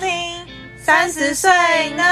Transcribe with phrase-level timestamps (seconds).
[0.00, 0.08] 听
[0.78, 1.50] 《三十岁
[1.90, 2.02] 呢》。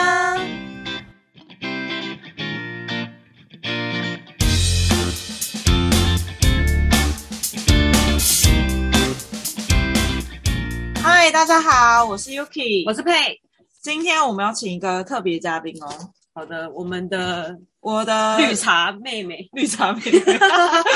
[11.03, 13.41] 嗨，大家好，我是 Yuki，我是佩。
[13.81, 15.89] 今天我们要请一个特别嘉宾哦。
[16.35, 20.39] 好的，我们的我的绿茶妹妹，绿茶妹妹，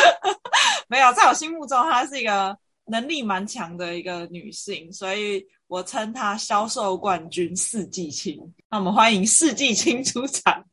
[0.88, 2.54] 没有，在我心目中她是一个
[2.86, 8.38] 能力蛮强的一个女性，所以我称她销售冠军四季青。
[8.70, 10.64] 那我们欢迎四季青出场。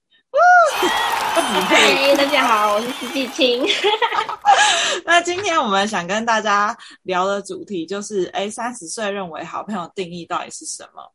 [1.32, 3.64] 嗨，大家好，我是四季青。
[5.06, 11.12] 那今天我们想跟大家聊的主题就是，哎，三十岁认为好朋友定义到底是什么？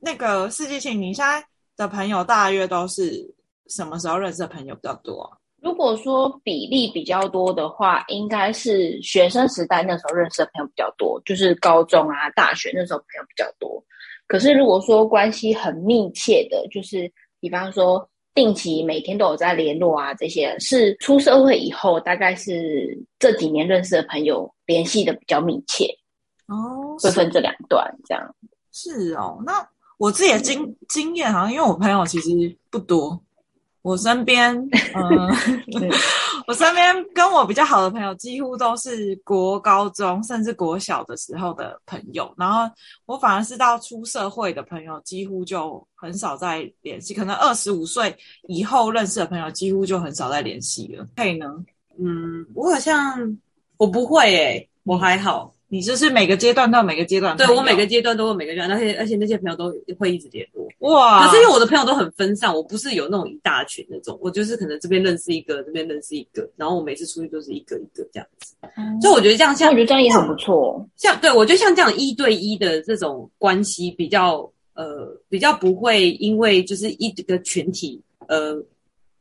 [0.00, 1.44] 那个四季青，你现在
[1.76, 3.34] 的朋友大约都是
[3.68, 5.36] 什么时候认识的朋友比较多啊？
[5.64, 13.82] 如果说比例比较多的话，应该是学生时代那时候认识的朋友比较多，就是高中啊、大学那时候朋友比较多。
[14.26, 25.86] 可是如果说关系很密切的，就是比方说定期每天都有在联络啊，这些是出社会以后，大概是这几年认识的朋友联系的比较密切
[26.46, 28.34] 哦，会分这两段这样。
[28.70, 29.66] 是哦，那。
[29.96, 32.30] 我自己的经经验好像，因为我朋友其实
[32.68, 33.18] 不多，
[33.84, 34.50] 我身边，
[34.96, 35.28] 嗯，
[36.46, 42.62] 我身边跟我比较好的朋友，几乎都是国高中甚至国小的时候的朋友，然后
[43.04, 48.16] 我反而是到出社会的朋友，几乎就很少再联系，可能二十五岁
[48.48, 51.06] 以后认识的朋友，几乎就很少再联系了。
[51.14, 51.46] 可以呢？
[51.98, 53.38] 嗯，我好像
[53.76, 55.53] 我不会诶、欸，我还好。
[55.68, 60.68] 你就是每个阶段到每个阶段，对，我每个阶段都有每个阶段，而且而且那些朋友都会一直联络。
[60.80, 61.26] 哇！
[61.26, 68.54] 可是因为我的朋友都很分散，我不是有那种一大群那种，我就是可能这边认识一个，这边认识一个，然后我每次出去都是一个一个这样子。
[68.76, 70.86] 嗯、所以我觉得这样，像我觉得这样也很不错。
[70.96, 78.54] 像对我觉得像这样一对一的这种关系比较呃比较不会因为就是一个群体呃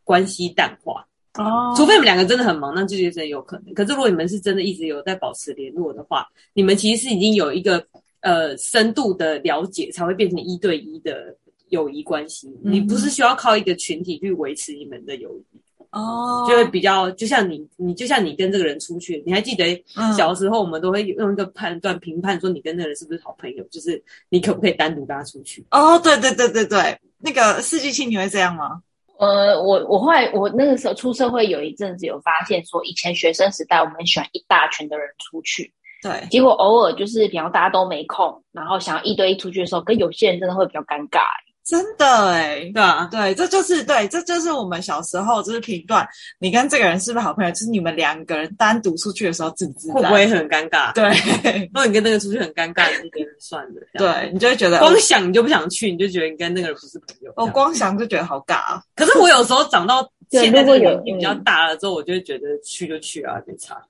[0.04, 1.08] 关系淡化。
[1.36, 3.74] 哦，除非你们两个真的很忙，那这些真有可能。
[3.74, 7.84] 可是如果你们是真的一直有在保持联络的话，你们其实是已经有一个
[8.22, 11.36] 呃深度的了解，才会变成一对一的
[11.70, 12.48] 友谊关系。
[12.64, 19.84] 嗯、你不是需要靠一个群体去维持你们的友谊哦，就会比较就像你，你就像你跟这个人出去，你还记得
[20.16, 25.66] 小时候我们都会用一个判断评判说你跟那个人是不是好朋友，就是你可不可以单独跟他出去？
[25.72, 28.82] 哦，对对对对对，那个四季青你会这样吗？
[29.20, 41.22] 呃，我我后来我那个时候出社会有一阵子有发现说，以前学生时代我们很喜欢一大群的人出去，对，结果偶尔就是比方大家都没空，然后想要一堆一出去的时候，跟有些人真的会比较尴尬。
[41.66, 46.06] 真的哎，对啊，对，这就是对，这就是我们小时候就是评断
[46.40, 50.92] 你跟这个人是不是好朋友，就是你们两个人单独出去的时候，自不自在，会不会很尴尬？
[50.94, 51.10] 对，
[51.74, 53.82] 如果你跟那个出去很尴尬，你就觉得算了。
[53.94, 57.32] 对，你就会觉得光想你就不想去，你就觉得你跟那个人不是朋友。
[57.38, 58.84] 哦，光想就觉得好尬啊。
[58.96, 63.82] 可是我有时候长到现在这个年纪比较大了之后，我就会觉得去就去啊，没差。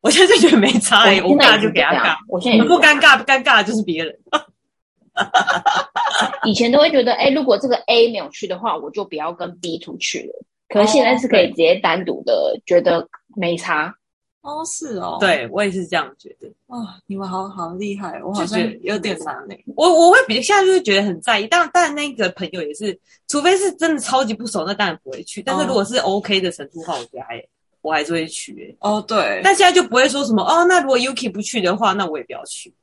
[0.00, 4.12] 我现在就觉得没差，哎，我尬就给他尬，我现在不尴尬，不尴尬的就是别人。
[6.44, 10.44] 以前都会觉得，哎、欸，如果这个 A 没有去的话，我就不要跟 B 出去了。
[10.68, 13.06] 可是现在是可以直接单独的，哦、觉得
[13.36, 13.94] 没差。
[14.40, 16.48] 哦，是哦，对我也是这样觉得。
[16.66, 19.54] 哦，你们好好厉害，我好像有点难呢。
[19.76, 22.98] 我我会比现在就会觉得很在意，但但那个朋友也是，
[23.28, 25.42] 除非是真的超级不熟，那当然不会去。
[25.42, 27.40] 但是如果是 OK 的程度的话，我觉得还
[27.82, 28.74] 我还是会去。
[28.80, 29.40] 哦，对。
[29.44, 32.74] 但现在就不会说什么哦，那如果 Yuki 不去的话，那我也不要去。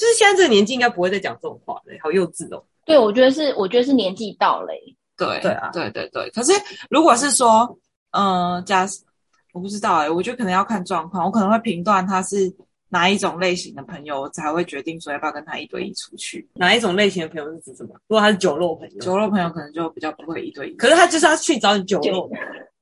[0.00, 2.64] 就是现在这个年纪应该不会再讲这种话了，好幼稚哦。
[2.86, 4.68] 对，我觉得是，我觉得是年纪到了。
[5.14, 6.30] 对对啊，对对对。
[6.30, 6.52] 可是
[6.88, 7.78] 如果是说，
[8.12, 9.04] 嗯、呃，假设
[9.52, 12.50] 我不知道哎，我觉得可能要看状况，我可能会评断他是
[12.88, 16.48] 哪一种类型的朋友，我才会决定说要不要跟他一对一出去。
[16.54, 17.90] 哪一种类型的朋友是指什么？
[18.08, 22.30] 如果他是酒肉朋友，酒肉朋友可能就比较不会一对一，可是他就是要去找你酒肉。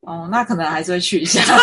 [0.03, 1.43] 哦，那可能还是会去一下。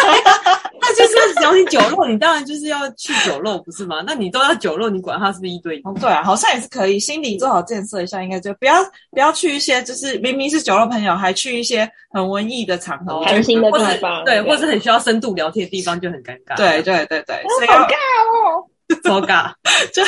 [0.87, 4.03] 那就是找你酒肉，你当然就是要去酒肉，不是吗？
[4.05, 5.81] 那你都要酒肉，你管他是不是一对一？
[5.83, 8.75] 哦，对啊，好像也是可以，心理做好建设一下，应该就不要
[9.09, 16.55] 不要去一些就是明明是酒肉朋友，还去一些很文艺的场合，开心的地方，对，或者很需要深度聊天的地方，就很尴尬。
[16.55, 17.35] 对对对对，
[17.67, 18.67] 好尬哦。
[19.03, 19.51] 超 尬，
[19.93, 20.03] 就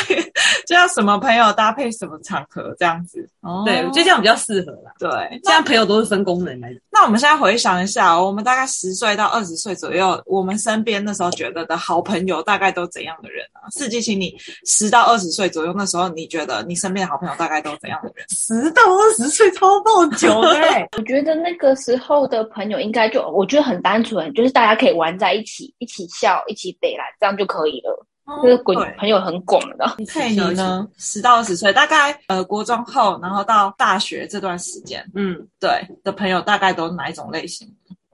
[0.66, 4.92] 就要什么朋友搭配什么场合这样子，哦、对，就这样比较适合啦。
[4.98, 5.10] 对，
[5.44, 6.80] 现在朋友都是分功能来的。
[6.90, 13.68] 那我们现在回想一下，我们大概十岁到二十岁左右，我们身边那时候觉得的好朋友大概都怎样的人啊？
[13.70, 14.34] 四季请，你
[14.66, 18.24] 十到二十岁左右那时候，你觉得你身边的好朋友大概都怎样的人？
[18.30, 20.58] 十到二十岁超爆久的。
[20.96, 28.06] 我觉得那个时候的朋友应该就，我觉得很单纯，就是大家可以玩在一起，一起笑，一起北来，这样就可以了。
[28.42, 29.96] 就是滚朋友很广的。
[30.08, 30.88] 佩妮呢？
[30.96, 35.70] 十到二十岁，大概呃国中后，然后到大学这段时间，嗯，对
[36.04, 37.68] 的朋友大概都是哪一种类型？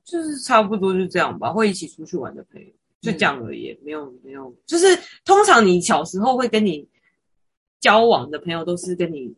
[0.05, 2.69] 就是差不多就这样吧，会一起出去玩的朋友，
[3.01, 6.87] 就这样而已，嗯、没有没有，就是通常你小时候会跟你
[7.81, 9.35] 交往的朋友都是跟你。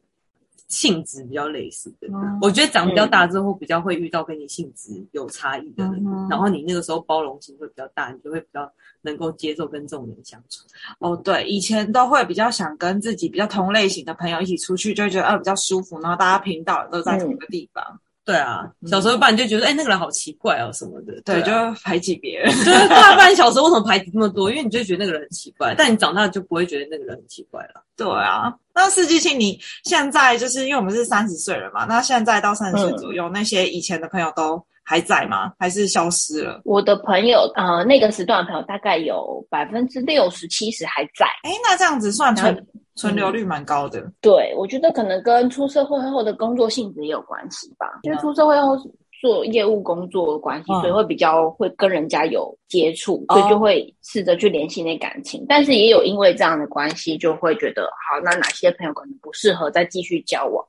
[0.68, 8.70] 性质比较类似的，嗯、我觉得长比较大之后，比较会遇到跟你性质有差异的人，嗯、然后你那个时候包容性会比较大，你就会比较
[9.02, 10.64] 能够接受跟这种人相处。
[10.98, 18.00] 哦，对，以前都会比较想跟自己比较同类型的朋友一起出去，就会觉得啊比较舒服，然后大家频道都在同一个地方。
[18.26, 21.52] 嗯对啊，小时候不然就觉得，哎、那个人好奇怪哦，什么的，对，就
[21.84, 22.50] 排挤别人。
[22.64, 24.50] 就是大半小时候为什么排挤那么多？
[24.50, 27.84] 因为你就觉得那个人很奇怪，但你长大就不会觉得那个人很奇怪了。
[27.96, 35.52] 对啊，那四季青，你现在就是因为我们是三十岁了嘛，那现在到三十岁左右，嗯、那些以前的朋友都还在吗？
[35.56, 36.60] 还是消失了？
[36.64, 41.26] 我的朋友，呃，那个时段的朋友大概有百分之六十七十还在。
[41.44, 42.52] 哎，那这样子算成？
[42.96, 47.86] 存留率蛮高的，嗯，对，我觉得可能跟出社会后的工作性质也有关系吧。
[47.96, 48.76] 嗯、因为出社会后
[49.20, 55.40] 做业务工作的关系，嗯、所以会比较会跟人家有接触，嗯、所以就会试着去联系那感情。
[55.42, 60.64] 哦、但是也有因为这样的关系，就会觉得好，那哪些朋友可能不适合再继续交往？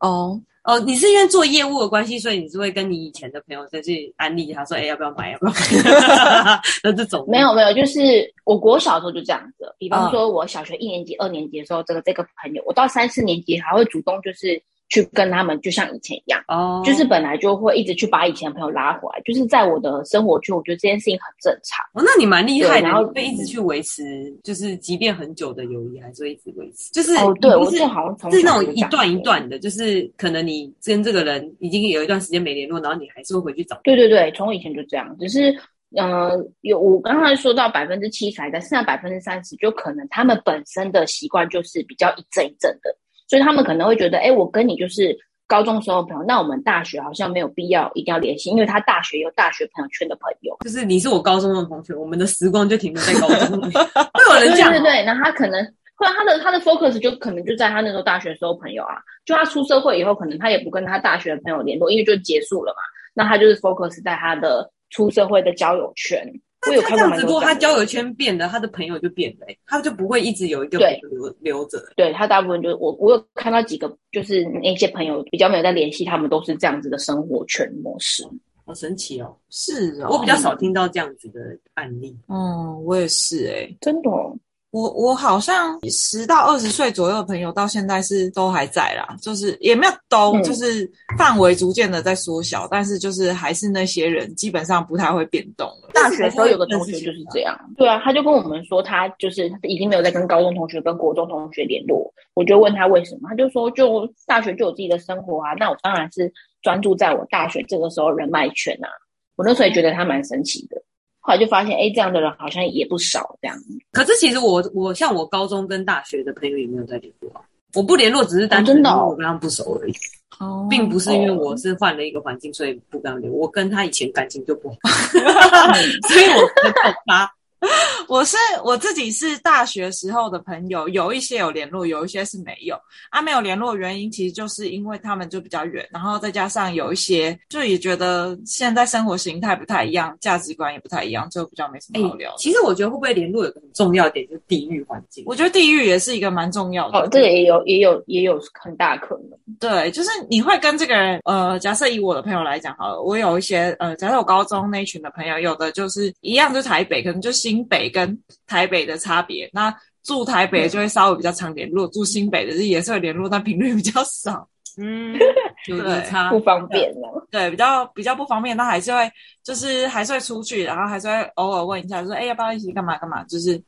[0.00, 0.40] 哦。
[0.64, 5.32] 哦，你是因为做业务的关系，所以你是会跟你以前的朋友再去安利他说，哎、欸，要不要买？
[5.32, 6.60] 要不要买？
[6.82, 8.00] 那这种没有没有，就是
[8.44, 9.74] 我国小的时候就这样子。
[9.78, 14.62] 比方说，我小学一年级、二年级的时候，这个这个朋友，我到三四年级还会主动就是。
[14.92, 16.84] 去跟他们就像以前一样，哦，oh.
[16.84, 21.82] 就是本来就会一直去把以前的朋友拉回来，就是在我的生活圈，我觉得这件事情很正常。
[21.94, 26.92] 哦，那你蛮厉害的，然后会一直去维持，就是即便很久的友谊，还是会一直维持。
[26.92, 33.80] 就是哦，对，我是好像从是那种一段一段的，就是可能你跟这个人已经有一段时间没联络，然后你还是会回去找。
[33.82, 35.56] 对对对，从以前就这样，只是
[35.96, 36.30] 呃，
[36.60, 42.94] 有我刚才说到百分之七十还在，剩下百分之三十，就可能他们本身的习惯就是比较一阵一阵的。
[43.32, 53.58] 所以他们可能会觉得，哎，我跟你就是高中时候的朋友，那我们大学好像没有必要一定要联系，因为他大学有大学朋友圈的朋友，就是你是我高中的同学，我们的时光就停留在高中。
[54.12, 54.70] 会有人这样？
[54.70, 62.82] 对对对，那他可能，他的他的 focus 就可能就在他那时候大学时候朋友啊，就他出社会以后，可能他也不跟他大学的朋友联络，因为就结束了嘛，
[63.14, 66.30] 那他就是 focus 在他的出社会的交友圈。
[66.68, 70.78] 我有看过，只不过他交友圈变了，他的朋友就变了，他就不会一直有一个
[71.10, 71.82] 留留着。
[71.96, 78.22] 对，他大部分就是我，我有看到几个，就是那些朋友比较没有在联系，他们都是这样子的生活圈模式。
[78.64, 79.36] 好神奇哦！
[79.50, 81.40] 是哦，我比较少听到这样子的
[81.74, 82.16] 案例。
[82.28, 84.32] 嗯，我也是哎、欸，真的哦。
[84.72, 95.90] 我我好像十到二十岁左右的朋友到现在是都还在啦，就是也没有都，嗯、就是范围逐渐的在缩小，但是就是还是那些人基本上不太会变动了。
[95.92, 106.32] 大学时候有个同学就是这样，对啊，他就跟我们说他就是已经没有在跟高中同学跟国中同学联络，我就问他为什么，他就说就大学就有自己的生活啊，那我当然是
[106.62, 108.88] 专注在我大学这个时候人脉圈啊，
[109.36, 110.82] 我那时候也觉得他蛮神奇的。
[111.24, 113.38] 后来就发现，哎，这样的人好像也不少。
[113.40, 113.56] 这样，
[113.92, 117.40] 可是其实我我像我高中跟大学的朋友也没有在联络啊。
[117.74, 119.92] 我不联络只是单纯的我跟他们不熟而已，
[120.40, 123.40] 哦，并不是因为我是换了一个环境，所以不跟他联络。
[123.40, 124.76] 我跟他以前感情就不好，
[126.08, 127.32] 所以我不懂他。
[128.08, 132.76] 我是我自己是大学时候的朋友，有一些有联络，有一些是没有。
[133.10, 142.34] 啊，没有联络原因其实就是因为他们就比较远，然后再加上有一些就也觉得现在生活形态不太一样，价值观也不太一样，就比较没什么好聊。
[142.36, 146.98] 其实我觉得会不会联络有个很重要点就是地域环境，我觉得地域也是一个蛮重要的。
[146.98, 149.38] 哦，这个也有也有也有很大可能。
[149.60, 158.16] 对，就是你会跟这个人，呃，假设以我的朋友来讲好了，我有一些呃，假设我高中那一群的朋友，有的就是一样，就台北，可能就新北跟
[158.46, 159.50] 台北的差别。
[159.52, 164.48] 那住台北就会稍微比较常联络，嗯、住新北的也是会联络，但频率比较少。
[164.78, 165.18] 嗯，
[165.66, 167.26] 有点差，不方便了。
[167.30, 169.10] 对，比较比较不方便，但还是会
[169.42, 173.24] 就是还是会出去，然后还是会偶尔问一下，说哎要不要一起干嘛干嘛？
[173.24, 173.60] 就是，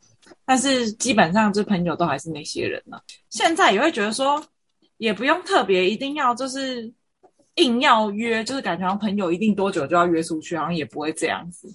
[0.47, 2.99] 但是基本上就朋友都还是那些人呢。
[3.31, 4.41] 现在也会觉得说。
[4.97, 6.91] 也不用特别一定要就是
[7.57, 11.69] 硬要约，就是感觉像朋友一定多久就要约出去，好像也不会这样子。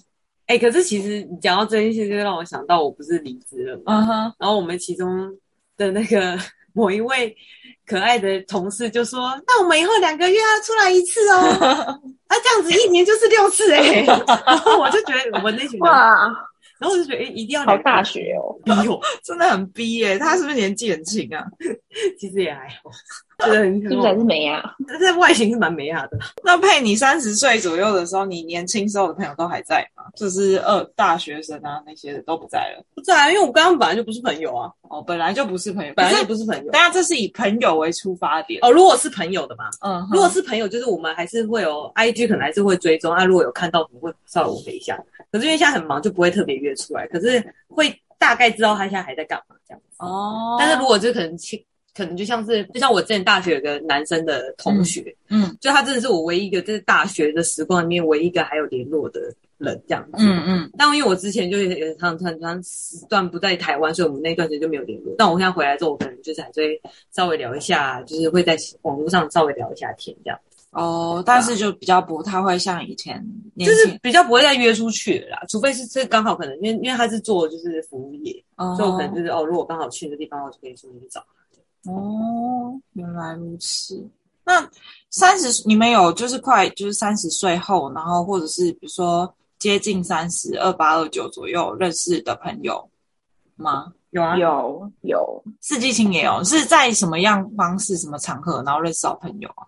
[0.50, 3.94] 哎、欸，可是其实你讲到这一些，就让我想到我不是离职了嘛？
[3.94, 4.34] 嗯哼、uh。
[4.40, 5.30] 然后我们其中
[5.76, 6.36] 的那个
[6.72, 7.32] 某一位
[7.86, 11.38] 可爱的同事就说：“那我们以后两个月要出来一次哦。
[12.26, 14.04] ”啊，这样子一年就是六次哎、 欸。
[14.44, 16.28] 然后我就觉得我们那群人哇。
[16.80, 20.18] 然后我就觉得，哎，一定要考大学哦，哎呦，真的很逼耶！
[20.18, 21.44] 他是不是年纪很轻啊？
[22.18, 22.90] 其实也还好。
[23.40, 24.62] 觉得很是不是还是美亚？
[24.86, 26.18] 但是外形是蛮美亚的。
[26.44, 30.04] 那佩你三十岁左右的时候，你年轻时候的朋友都还在吗？
[30.14, 34.70] 就是二大学生啊那些的都不在了，不在啊，因为我刚刚本来就不是朋友啊。
[34.90, 36.70] 哦，本来就不是朋友，本来就不是朋友。
[36.72, 38.70] 大家这是以朋友为出发点哦。
[38.72, 43.24] 如果是朋友的嘛，嗯，如果是朋友，就是我们还是会有 IG，可能还是会追踪啊。
[43.24, 44.98] 如果有看到，可能会稍微回一下。
[45.30, 47.06] 可是因为现在很忙，就不会特别约出来。
[47.06, 49.96] 可是会大概知道他现在还在干嘛这样子。
[49.98, 50.56] 哦。
[50.58, 51.38] 但是如果就可能
[51.94, 59.20] 可能就像是，就像我之前大学有个男生的同学，嗯，嗯就他真的是我唯一一个，就是大学的时光里面唯一一个还有联络的
[59.58, 60.70] 人这样子，嗯嗯。
[60.78, 65.14] 但因为我之前就有常常常时段不在台湾，所以我们那段时间就没有联络。
[65.18, 66.80] 但我现在回来之后，我可能就是还是会
[67.10, 70.38] 稍微聊一下，就是会在网络上稍微聊一下天这样。
[70.70, 73.20] 哦，但是就比较不太会像以前，
[73.58, 81.20] 就是比较不会再约出去了啦，除非是这刚好可能因为因为他是做就是服务业，哦、所以我可能就是哦，如果刚好去那地方，我就可以顺便去找。
[81.84, 84.08] 哦，原来如此。
[84.44, 84.68] 那
[85.10, 92.90] 三十，你们有就是快就是三十岁后，然后或者是比如说接近三十二八二九左右认识的朋友
[93.56, 93.92] 吗？
[94.10, 95.44] 有啊，有有。
[95.60, 99.62] 四季青也有，是在什么样方式、什么场合，然后认识到朋友啊？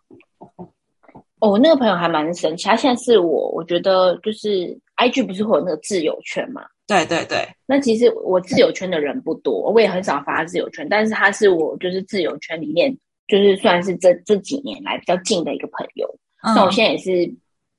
[1.43, 6.63] 哦，我那个朋友还蛮神奇，他现在是我，我觉得就是 IG 不是会有那个自由圈嘛？
[6.87, 12.97] 对对对，那其实我自由圈的人不多，我也很少发自由圈，但是他是我就是自由圈里面，
[13.27, 16.07] 就是算是这这几年来比较近的一个朋友。
[16.45, 17.35] 嗯、那我现在也是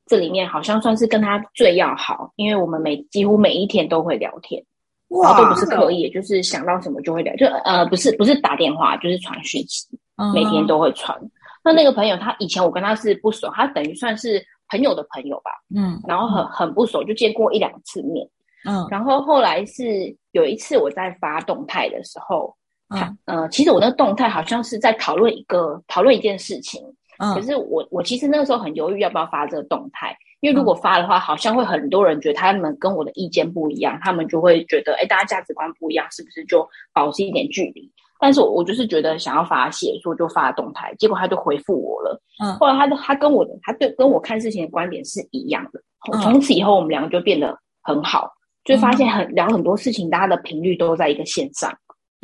[0.07, 4.61] 这里面好像算是跟他最要好，因为我们每几乎每一天都会聊天，
[5.07, 11.17] 哇，都不是刻意，就是想到什么就会聊，就呃不是不是打电话，就是传讯息，嗯、每天都会传。
[11.63, 18.27] 那那个朋友他以前我跟他是不熟，他等于算是朋友的朋友吧，嗯，然后很很不熟，就见过一两次面。
[18.65, 22.55] 嗯，然后后来是有一次我在发动态的时候，
[22.95, 26.81] 嗯，呃，其实我那个动态好像是在讨论一个讨论一件事情，
[27.19, 37.91] 嗯，可是我我其实那个时候很犹豫要不要发这个动态，因为如果发的话，好像会很多人觉得他们跟我的意见不一样，他们就会觉得，哎，大家价值观不一样，是不是就保持一点距离？
[38.23, 45.81] 但是我我就是觉得想要发泄，所以就发了动态，结果他就回复我了，嗯，后来他他跟我的他对跟我看事情的观点是一样的，
[46.21, 48.31] 从此以后我们两个就变得很好。
[48.63, 51.69] 就发现很聊很多事情，大家的频率都在一个线上，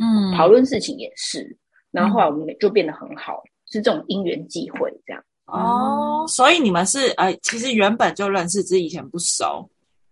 [0.02, 1.54] 嗯，讨论事情也是，
[1.92, 5.22] 然后后来我们就变得很好，嗯、是这种因缘际会这样。
[5.48, 9.70] 哦，所以你们是呃，其实原本就认识，只是以前不熟，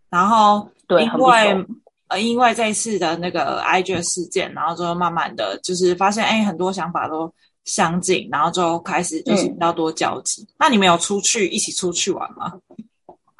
[0.09, 1.65] 然后对，因为
[2.07, 7.31] 呃，因为这一次的那个 IG 事件，然后就慢慢的就是发现，哎，很多想法都
[7.65, 10.41] 相近，然后就开始就是比较多交集。
[10.43, 12.53] 嗯、那你们有出去一起出去玩吗？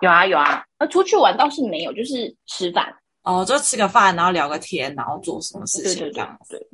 [0.02, 2.86] 有啊有啊，那出去玩倒是没有，就是吃饭
[3.24, 6.56] 哦，就吃个饭，然后聊个天，然后做什么事情这样子。
[6.56, 6.70] 对，对，对，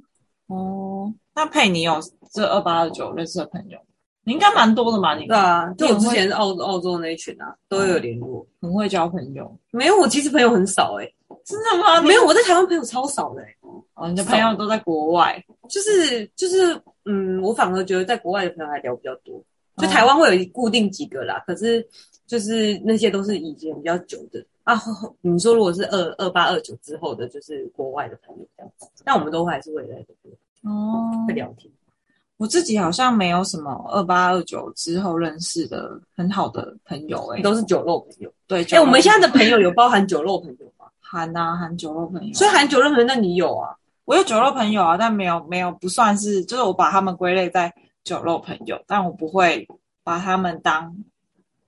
[0.48, 2.00] 对哦，那佩你有
[2.34, 3.80] 这二八二九认识的朋友，
[4.24, 5.16] 你应该蛮多的嘛？
[5.16, 9.58] 你对啊，就我之前是澳澳洲那一群啊，都有联络，很会交朋友。
[9.72, 12.02] 没有，我其实朋友很少哎、欸，真的吗？
[12.02, 13.44] 没有，我在台湾朋友超少的。
[13.94, 19.44] 哦，你的朋友都在国外，就是就是，嗯，我反而觉得在国外的朋友还聊比较多，
[19.78, 21.86] 就台湾会有固定几个啦，哦、可是。
[22.26, 24.82] 就是那些都是以前比较久的啊，
[25.22, 30.34] 你说如果是二二八二九之后的，就是国外的朋友这样子，但我们都还是会在这边
[30.64, 31.72] 哦，会聊天。
[32.38, 38.34] 我自己好像没有什么二八二九之后认识的很好的朋友、欸，诶都是酒肉朋友。
[38.48, 40.73] 对，哎、欸，我们现在的朋友有包含酒肉朋友
[41.13, 41.20] 吗？
[41.20, 42.34] 含啊，含酒肉朋友。
[42.34, 43.75] 所以含酒肉朋友，那你有啊？
[44.05, 49.67] 我有酒肉朋友啊，但没有没有不算是，就是我把他们归类在酒肉朋友，但我不会
[50.03, 50.96] 把他们当。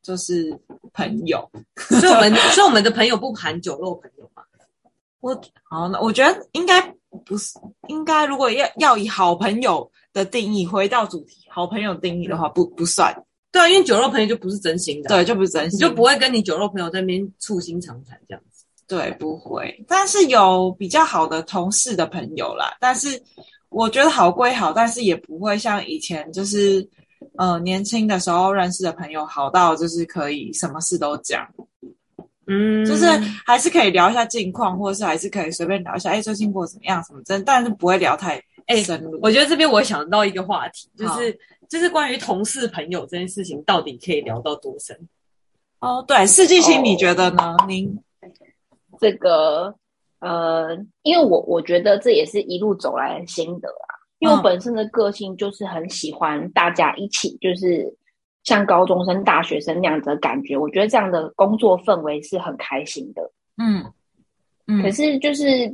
[0.05, 0.55] 就是
[0.93, 4.43] 朋友，所以我们 所以我们的朋友不含酒肉朋友嘛。
[5.19, 5.33] 我
[5.63, 6.79] 好，那我觉得应该
[7.25, 13.11] 不是，应该如果要要以好朋友的定义回到主题，好朋友定义的话，不不算。
[13.51, 18.54] 对啊，因为酒肉朋友就不是真心的，对，就不是真心，就不会跟你酒肉朋友在那边促心长谈这样子。
[18.87, 19.83] 对，不会。
[19.87, 23.21] 但是有比较好的同事的朋友啦，但是
[23.69, 26.87] 我觉得好归好，但是也不会像以前就是。
[27.37, 31.45] 呃，年轻的时候认识的朋友，好到就是可以什么事都讲，
[32.45, 33.05] 嗯，就是
[33.45, 38.41] 还是可以聊一下近况，或者是还是可以随便聊一下，哎，最近过得怎么样什么真，但是不会聊太
[38.85, 39.19] 深入。
[39.21, 41.37] 我觉得这边我想到一个话题，就是
[41.67, 44.97] 就是关于同事朋友这件事情，到底可以聊到多深？
[45.79, 47.57] 哦，对，四季星，你觉得呢？
[47.59, 47.97] 哦、您
[48.99, 49.75] 这个
[50.19, 53.95] 呃，因为我我觉得这也是一路走来的心得啊。
[54.19, 57.85] 因为我本身的个性就是很喜欢大家一起，就是
[58.43, 60.57] 像高中生、大学生那样子的感觉。
[60.57, 63.21] 我觉得这样的工作氛围是很开心的。
[63.57, 63.83] 嗯
[64.67, 64.81] 嗯。
[64.81, 65.69] 可是就是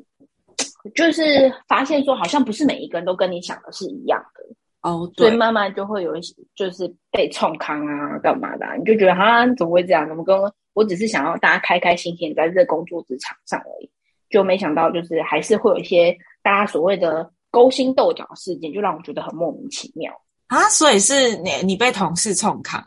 [0.96, 4.44] 就是发现说，好像不是每一个人都跟你想的是一样的。
[4.82, 10.08] 哦，所以慢慢就会有一些就是被冲康啊，干嘛的、啊，你就觉得哈，怎么会这样？
[10.08, 10.36] 怎么跟
[10.74, 13.90] 我，只是想要大家开开心心在这个工作职场上而已，
[14.30, 20.14] 就没想到就是还是会有一些大家所谓的勾心斗角事件，就让我觉得很莫名其妙
[20.48, 20.68] 啊。
[20.70, 22.84] 所以是你你被同事冲康？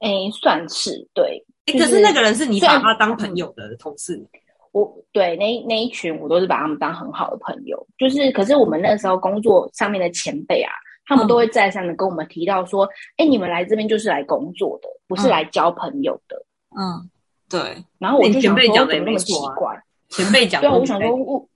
[0.00, 0.10] 哎，
[0.40, 1.44] 算是对。
[1.66, 4.24] 可是那个人是你把他当朋友的同事。
[4.72, 7.86] 我对那那一群，我都是把他们当很好的朋友。
[7.96, 10.70] 就是，可是我们那时候工作上面的前辈啊，
[11.06, 12.84] 他们都会再三的跟我们提到说
[13.16, 16.36] ：“哎、嗯，你们来这边就是来工作的，不是来交朋友的。”
[16.76, 17.08] 嗯，
[17.48, 17.82] 对。
[17.98, 19.80] 然后我就想说，怎么那么奇怪？
[20.10, 21.48] 前辈讲，对啊，我想说，我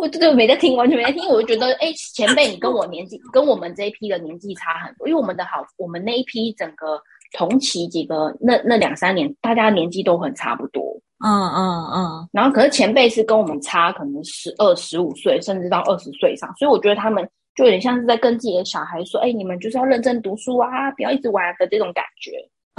[0.00, 1.28] 我这个没在听，完全没在听。
[1.28, 7.00] 我就觉得，哎，前辈，你跟我年纪，跟我们这一批的年纪差很多，因为我们的好，我们那一批整个
[7.32, 11.00] 同期几个那那两三年，大家年纪都很差不多。
[11.24, 17.28] 嗯嗯嗯，然后可是前辈是跟我们差可能十二十五岁，甚至到二十岁以上，所以我觉得他们
[17.58, 22.30] 就有点像是在跟自己的小孩说：“哎，你们就是要认真读书啊，不要一直玩的这种感觉。”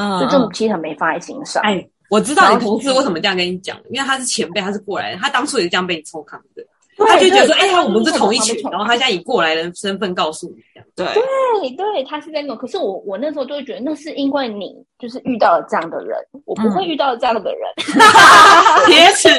[0.02, 1.62] 嗯，就这种其实很没放在心上。
[1.64, 6.64] 哎，我知道你同事为什么这样跟你讲，因为他是前辈，他是过来人，他当初也是这样被你抽康的。
[6.98, 10.88] 他就觉得说，哎呀，我们是同一群，然后他现在以过来人身份告诉你这样。
[10.96, 12.56] 对对对，他是在那种。
[12.56, 17.62] 可是我我那时候就会觉得，那是因为你就是遇到了这样的人，我不会遇到这样的人。
[18.86, 19.29] 铁齿，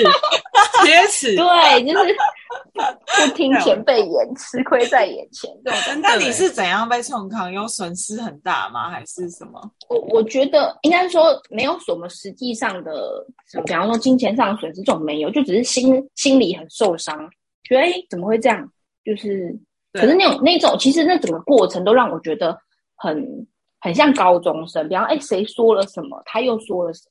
[0.82, 1.36] 铁齿。
[1.36, 2.16] 对，就是
[2.72, 5.50] 不听前辈言，吃亏在眼前。
[5.62, 6.00] 这种。
[6.00, 7.52] 那你是怎样被冲康？
[7.52, 8.88] 有损失很大吗？
[8.88, 9.60] 还是什么？
[9.90, 13.22] 我我觉得应该说没有什么实际上的，
[13.66, 17.16] 比方说金钱上的损失这种没有，就只是心心里很受伤。
[17.64, 18.66] 觉得哎，怎么会这样？
[19.04, 19.54] 就是，
[19.92, 22.58] 可是那种那种，其实那整个过程都让我觉得
[22.96, 23.46] 很
[23.80, 24.88] 很像高中生。
[24.88, 27.02] 比方哎，谁说了什么，他又说了什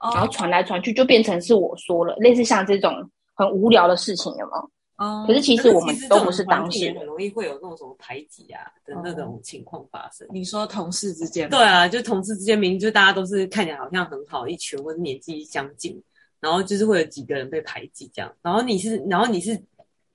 [0.00, 2.92] 么，然后传来传去，就变成是我说了，类似像这种
[3.34, 4.70] 很无聊的事情，有没有？
[5.04, 5.24] 哦。
[5.26, 10.26] 可是其实我们都不是当事人，很容易会有那种什么排挤啊的那种情况发生。
[10.30, 11.48] 你说同事之间？
[11.50, 16.00] 对啊，就同事之间，明明就大家都是看起来好像很好一群，或者年纪相近，
[16.40, 18.32] 然后就是会有几个人被排挤这样。
[18.42, 19.60] 然后你是，然后你是。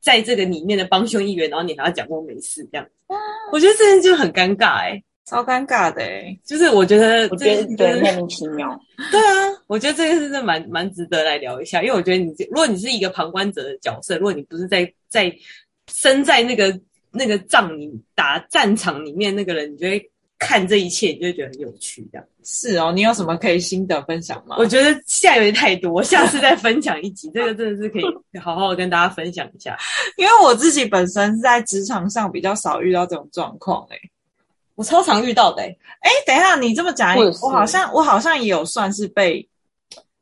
[0.02, 2.88] 在这个里面的帮凶一员，然后你还要讲过没事这样，
[3.52, 8.80] 我觉得这件就很尴尬哎、欸，超尴尬的哎、欸，就是我觉得，我觉得对莫名其妙。
[9.12, 15.34] 对啊，我觉得这件事是蛮蛮值得来聊一下，因为我觉得你，如果你是一个旁观者的角色，如果你不是在在
[15.92, 16.80] 身在那个
[17.12, 20.12] 那个仗里打战场里面那个人，你就会？
[20.42, 22.26] 看这一切，你就会觉得很有趣，这样。
[22.46, 24.56] 是哦，你有什么可以心得分享吗？
[24.58, 27.30] 我觉得现在有点太多，下次再分享一集。
[27.36, 28.04] 这个真的是可以
[28.40, 29.78] 好好跟大家分享一下，
[30.16, 34.00] 因为我自己本身是在职场上比较少遇到这种状况，诶
[34.80, 37.14] 我超常遇到的、欸，诶诶等一下，你这么讲，
[37.44, 39.46] 我好像我好像也有算是被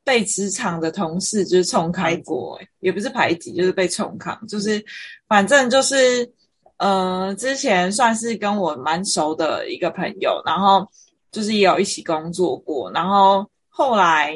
[0.04, 4.84] 被职场的同事就是冲开过，诶也不是排挤，就是被冲康，就是
[5.28, 6.28] 反正就是。
[6.80, 10.88] 呃，之前算是跟我蛮熟的一个朋友，然后
[11.32, 14.32] 就是也有一起工作过，然后后来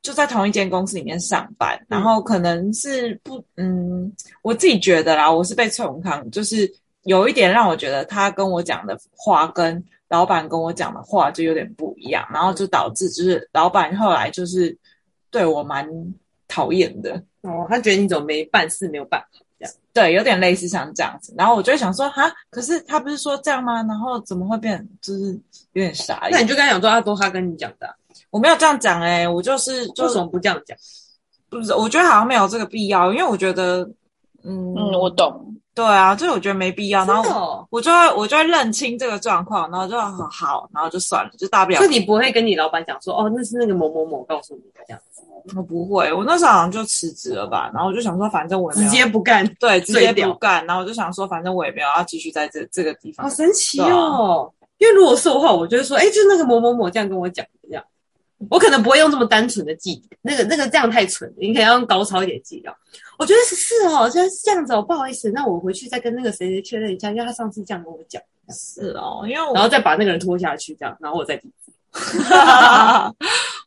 [0.00, 6.72] 就在同一间公司里面上班，然后可能是不，嗯，我自己觉得啦，我是被冲康，就是
[7.04, 14.76] 有一点让我觉得他跟我讲的话跟老板跟我讲的话就有点不一样，然后就导致就是老板后来就是
[15.30, 15.88] 对我蛮
[16.48, 19.26] 讨厌的，哦，他觉得你怎么没办事没有办法。
[19.92, 23.82] 对，有点类似像这样子，然后我就会想说，哈，可是他不是说这样吗？
[23.82, 25.38] 然后怎么会变，就是
[25.74, 26.26] 有点傻。
[26.30, 27.94] 那你就跟他讲说，他都他跟你讲的、啊，
[28.30, 30.76] 我没有这样讲哎、欸，我就是为什么不这样讲？
[31.50, 33.88] 不是，我觉得好像没有这个必要，因为我觉得，
[34.44, 35.48] 嗯嗯，我懂。
[35.74, 41.80] 对啊，就是我觉得没必要，然后我，我就会我就会认清这个状况，然后就很，好，然后就算了，就大不了。
[41.80, 45.22] 就你不会跟你老板讲说，哦，那是那个某某某告诉你的这样子。
[45.56, 53.26] 我不会，我那时候好像就辞职了吧，然后我就想说，反正我直接不干，对，直接不干，然后我就想说，反正我也没有要继续在这这个地方。
[53.26, 54.52] 好神奇哦！
[54.60, 57.82] 啊、因为如果是的话，我就会说，哎，就那个某某某这样跟我讲这样，
[58.50, 62.76] 我可能不会用这么单纯的记，那个那个这样太蠢，你可以用高超一点记掉。
[63.22, 68.20] 我觉得是是哦，就是这样子哦，不好意思，那我回去再跟那个谁谁确认一下，因为他上次这样跟我讲。
[68.48, 71.40] 是哦，因为我然后再把那个人拖下去，这样，然后我再。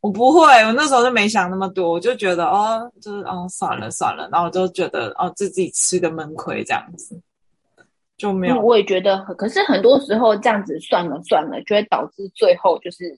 [0.02, 7.18] 我不会，我那时候就没想那么多，我就觉得哦，就是哦，算了算了，然后我就觉得哦，就自己吃个闷亏这样子，
[8.18, 8.60] 就没有。
[8.60, 13.18] 我也觉得，可是很多时候这样子算了算了，就会导致最后就是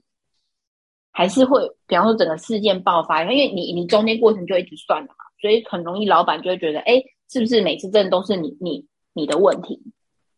[1.11, 5.25] 还是会，比方说整个事件爆发，因为你你中间过程就一直算了嘛。
[5.41, 9.79] 所以很容易，老板就会觉得，哎，是不是每次真的都是你你你的问题？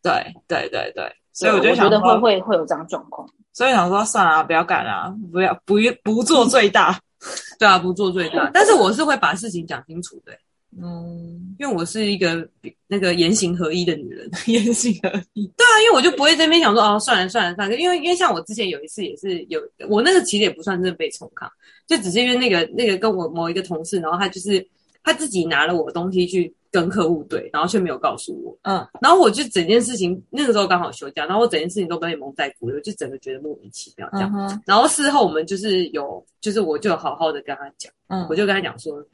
[0.02, 0.12] 对
[0.48, 3.28] 对对对，所以我就觉得会会会有这样状况。
[3.52, 6.98] 所以想说，算了，不要干了，不要不不做最大，
[7.58, 8.50] 对啊，不做最大。
[8.54, 10.32] 但是我是会把事情讲清楚的。
[10.80, 12.48] 嗯，因为我是一个
[12.86, 15.44] 那个言行合一的女人， 言行合一。
[15.56, 21.50] 对啊，因为我就不会在那边想说哦，算了算了算了，因为因为像我之前有一次也是有，我那个其实也不算是被冲康，
[21.88, 24.64] 就只是因为那个那个跟我某一个同事，然后他就是
[25.02, 26.54] 他自己拿了我的东西去。
[26.72, 28.56] 跟客户对，然后却没有告诉我。
[28.62, 34.32] 嗯，然后我就整件事情那个时候刚好休假，然后我整件事情都被蒙在鼓里，我就整个觉得莫名其妙这样。
[34.32, 39.04] 嗯、然后事后我们就是有，就是我就好好的跟他讲，嗯，我就跟他讲说，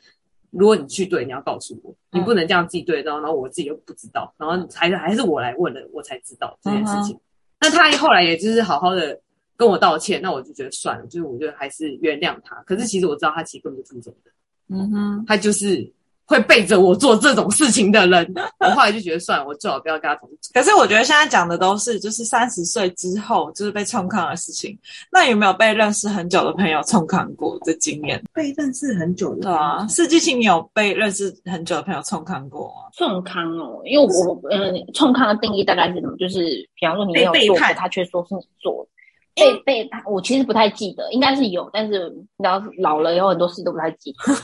[0.51, 7.19] 如果你去对，你要告诉我，你不能这样自己对，然后然后我自己又不知道，然后还是还是我来问了，我才知道这件事情。
[7.59, 9.19] 那、嗯、他后来也就是好好的
[9.57, 12.57] 跟我道歉，那我就觉得算了，就是我觉得还是原谅他。
[12.67, 14.35] 可是其实我知道他其实根本就不是这种人，
[14.69, 15.93] 嗯哼，他就是。
[16.29, 20.51] 会背着我做这种事情的人， 我后来就觉得算了，我最好不要跟他同组。
[20.53, 24.77] 可是我觉得现在讲的都是就是三十岁之后就是被冲康的事情。
[25.13, 28.21] 那有没有被认识很久的朋友冲康过的经验？
[28.35, 32.91] 被认识很久的，对啊，世纪青，你有被认识很久的朋友冲康过吗？
[32.99, 36.17] 冲康哦，因为我嗯，冲康的定义大概是什么？
[36.19, 36.41] 就是
[36.75, 38.91] 比方说你没有做过，他却说是你做的。
[39.37, 44.35] 被背叛，我其实不太记得，应该是有，但是你知道老了有很多事都不太记得。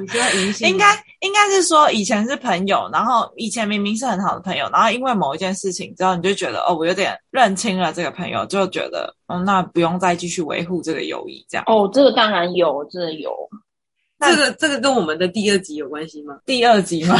[0.68, 11.64] 应该应该是说以前是朋友，然后以前明明是很好的朋友，然后因为某一件事情之后，你就觉得哦，我有点认清了这个朋友，就觉得嗯，那不用再继续维护这个友谊，这样。
[11.66, 13.32] 哦，这个当然有，这个有。
[14.20, 16.38] 这个这个跟我们的第二集有关系吗？
[16.46, 17.16] 第二集吗？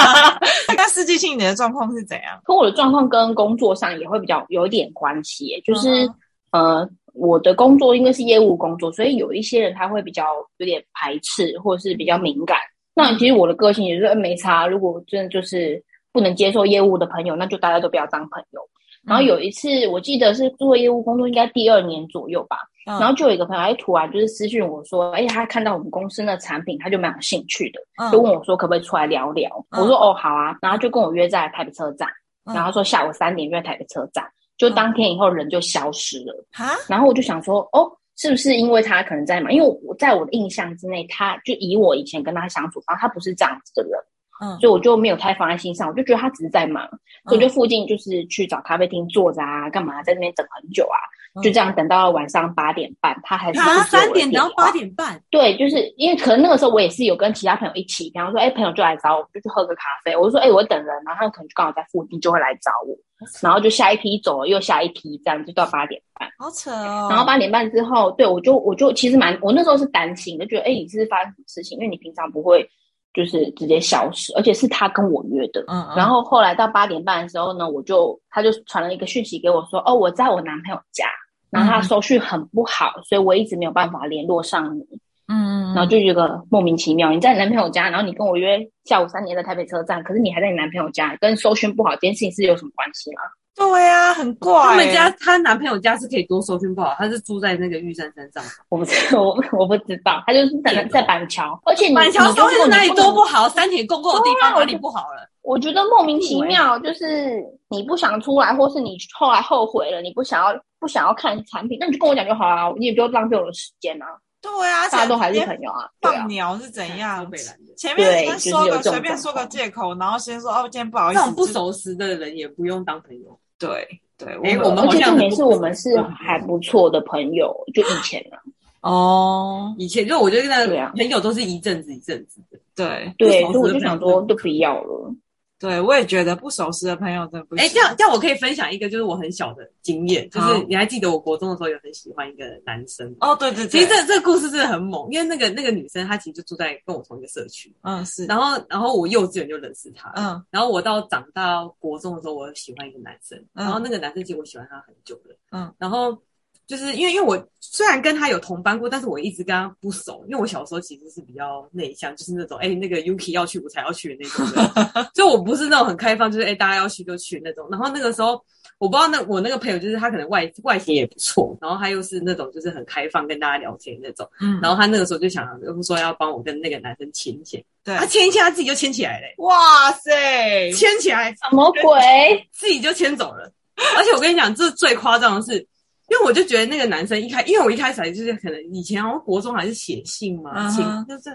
[0.76, 2.40] 那实际性你的状况是怎样？
[2.44, 6.10] 跟我的状况跟工作上也会比较有一点关系，就是。
[6.52, 10.24] 嗯呃，我的工作因为是业务工作，所以有一些人他会比较
[10.56, 12.56] 有点排斥，或者是比较敏感。
[12.94, 14.66] 那其实我的个性也是没差。
[14.66, 18.60] 如果真的就是不能接受业务的朋友，那就大家都不要当朋友。
[19.04, 22.56] 然后有一次，我记得是做业务工作，应该第二年左右吧。
[22.84, 32.08] 然后就有一个朋友，他突然就是私讯我说：“哎，他看到我们公司的产品，他就蛮有兴趣的，就问我说可不可以出来聊聊。”我说：“哦，好啊。”然后就跟我约在台北车站，
[32.44, 34.24] 然后说下午三点约在台北车站。
[34.62, 39.52] 就当天以后人就消失了，哈，然后我就想说，哦，是不是因为他可能在忙？
[39.52, 44.00] 因为我在我的印象之内，他就以我以前跟他相处，然后他不是这样子的人，
[44.42, 46.84] 嗯，所以我就没有太放在心上，我就觉得他只是在忙，
[47.28, 50.98] 所以我就附近就是去找咖啡厅坐着啊，干嘛在那边等很久啊。
[51.42, 55.18] 就这样等到晚上八点半，他还是啊三点等到八点半。
[55.30, 60.14] 对，就是因为可能那个时候我也是有跟其他朋友一起，比方说，哎，朋友就来找我，就去喝个咖啡。
[60.14, 62.94] 我就说，哎，我等人，然后他们可能就刚好在附近，就会来找我。
[63.40, 66.28] 然后就下一批走了，又下一批，这样就到八点半。
[66.38, 67.06] 好扯哦。
[67.08, 71.78] 然后八点半之后，对，我就我就其实蛮，我那时候是担心，就觉得，哎，你是发生什么事情？
[71.78, 72.68] 因为你平常不会
[73.14, 75.64] 就是直接消失，而且是他跟我约的。
[75.68, 75.96] 嗯嗯。
[75.96, 81.06] 然后后来到八点半的时候呢，我就他就传了一个讯息给我说，哦，我在我男朋友家。
[81.50, 84.82] 然后他收讯很不好，所以我一直没有办法联络上你。
[85.28, 87.10] 嗯，然后就觉得莫名其妙。
[87.10, 93.20] 你在你男朋友家，然后你跟我约下午三点在台北车站，可是你还在你男朋友家，跟收讯不好这件事情是有什么关系吗？
[93.54, 94.52] 对啊，很怪。
[94.62, 98.42] 他们家她男朋友家是可以多收讯不好，他是住在那个玉山山上。
[98.70, 103.48] 我不知道，我我不知道，他就是在在板桥，而且板桥收讯哪里多不好？
[103.50, 105.28] 三铁共构的地方哪里不好了？
[105.42, 114.06] 我觉得莫名其妙，就是你不想出来，或是你后来后悔了，你不想要不想要看产品，那你就跟我讲就好了，你也不要浪费我的时间啊。
[114.40, 115.88] 对啊，大家都还是朋友啊。
[116.00, 117.30] 放鸟是怎样？
[117.76, 121.20] 前面先说个随便说个借口，然后先说哦，今天不好意思。
[121.20, 123.38] 这种不熟识的人也不用当朋友。
[123.68, 128.38] 对对，哎，我们好像重点是我们是还不错的朋友，就以前啊。
[128.82, 132.58] 哦，以前就我觉得那个朋友都是一阵子一阵子的。
[132.74, 135.14] 对对，所以我就想说都不要了。
[135.62, 137.64] 对，我也觉得不熟识的朋友真的不行。
[137.64, 143.68] 哎，这样这样，我可以分享一个，就是我很小的经验，就是你还记得我国中的时候有很喜欢一个男生哦，对对对。
[143.68, 148.26] 其实这这个故事真的很猛，因为那个那个女生她其实就住在跟我同一个社区，嗯是。
[148.26, 150.44] 然后然后我幼稚园就认识她，嗯。
[150.50, 155.72] 然后我到长大国中的时候，我喜欢一个男生，然后那个男生其实我喜欢他很久了，嗯。
[155.78, 156.20] 然后。
[156.66, 160.24] 就是因为因为我虽然跟他有同班过，但是我一直跟他不熟。
[160.28, 164.46] 因为我小时候其实是比较内向，就是那种哎、欸、那个 Yuki 要去我才要去的那种
[164.94, 167.66] 人， 就我不是那种很开放，就是哎、欸、大家要去就去那种。
[167.70, 168.42] 然后那个时候
[168.78, 174.28] 我不知道那我那个朋友就是他可能外外形也不错，然后他又是那种就是很开放跟大家聊天那种。
[174.40, 174.58] 嗯。
[174.62, 175.46] 然后他那个时候就想
[175.82, 179.26] 说要帮我跟那个男生牵牵，对，他牵一牵他自己就牵起来了。
[179.38, 182.48] 哇塞，牵起来什么鬼？
[182.52, 183.50] 自己就牵走了。
[183.96, 185.66] 而且我跟你讲，这最夸张的是。
[186.12, 191.30] 因为我就觉得那个男生一开，因为我一开始就是可能以前好像国中还是写信嘛，情就是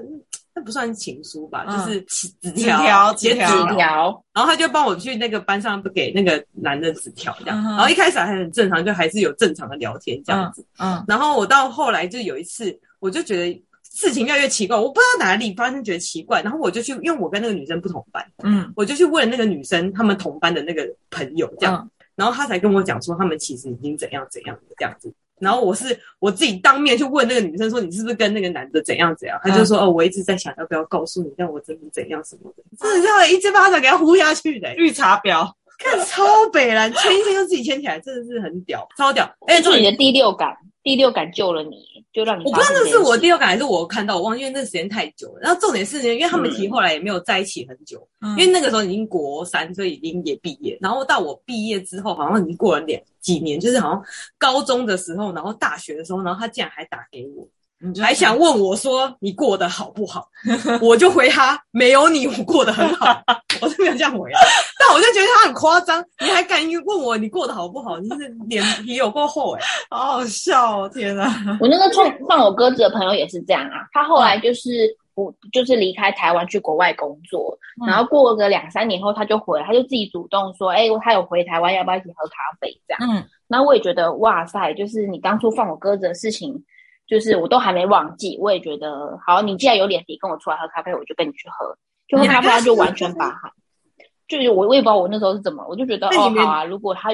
[0.53, 3.37] 那不算情书吧，就是纸条写纸
[3.75, 25.13] 条，然后他就帮我去那个班上给那个男的纸条这样，然后一开始还很正常，就还是有正常的聊天这样子，嗯，然后我到后来就有一次，我就觉得事情越来越奇怪，我不知道哪里发生觉得奇怪，然后我就去，因为我跟那个女生不同班，嗯，我就去问那个女生他们同班的那个朋友，这样，嗯、然后他才跟我讲说他们其实已经怎样怎样这样子。
[25.39, 29.39] 然后我是我自己当面去问那个女生说，你是不是跟那个男的怎样怎样？
[29.43, 39.31] 他就说、嗯、哦，我一直在想要不要告诉你，但我真的怎样什么的，真的是一记巴掌给他呼下去的绿茶婊，看超北蓝，牵一牵就自己牵起来，真的是很屌，超屌。
[39.45, 41.75] 哎，做你的第六感，第六感救了你，
[42.13, 45.41] 就让你我不知道那是我第六感还是我看到，我忘记，因为那时间太久了。
[45.41, 50.77] 然后重点是，因为他们其实后来也没有在一起很久，嗯、因为那个时候已经国三，所以已经也毕业。
[50.79, 53.01] 然后到我毕业之后，好像已经过了两。
[53.19, 54.01] 几年，就是好像
[54.37, 57.45] 高中的时候，然后大学的时候，然后他竟然还打给我，
[58.03, 60.27] 还想问我说你过得好不好？
[60.81, 63.05] 我就回他没有你，我过得很好，
[63.61, 64.39] 我是没有这样回啊。
[64.79, 67.97] 但我就觉得他很夸张，你还敢问我你过得好不好？
[67.99, 70.89] 你是脸皮有够厚哎， 好好笑哦！
[70.93, 74.95] 天啊，我那个放放我鸽子的朋友也是这样啊，他后来就是。
[75.17, 83.15] 不就是离开台湾去国外工作，嗯、然后过个两三年后他就回来，他就自己主动说：“哎、欸，他有回台湾，要不要一起喝咖啡？”这样。
[83.17, 86.53] 嗯，那我也觉得哇塞，就是你当初放我鸽子的事情，
[87.07, 88.37] 就是我都还没忘记。
[88.39, 91.77] 我也觉得好，你既然有脸皮跟我出来喝咖啡，我就跟你去喝。
[92.07, 93.35] 就喝咖啡，他就完全把，
[94.27, 97.09] 就是我我也不知道我那时候是怎么，我就觉得哦好啊，如果他，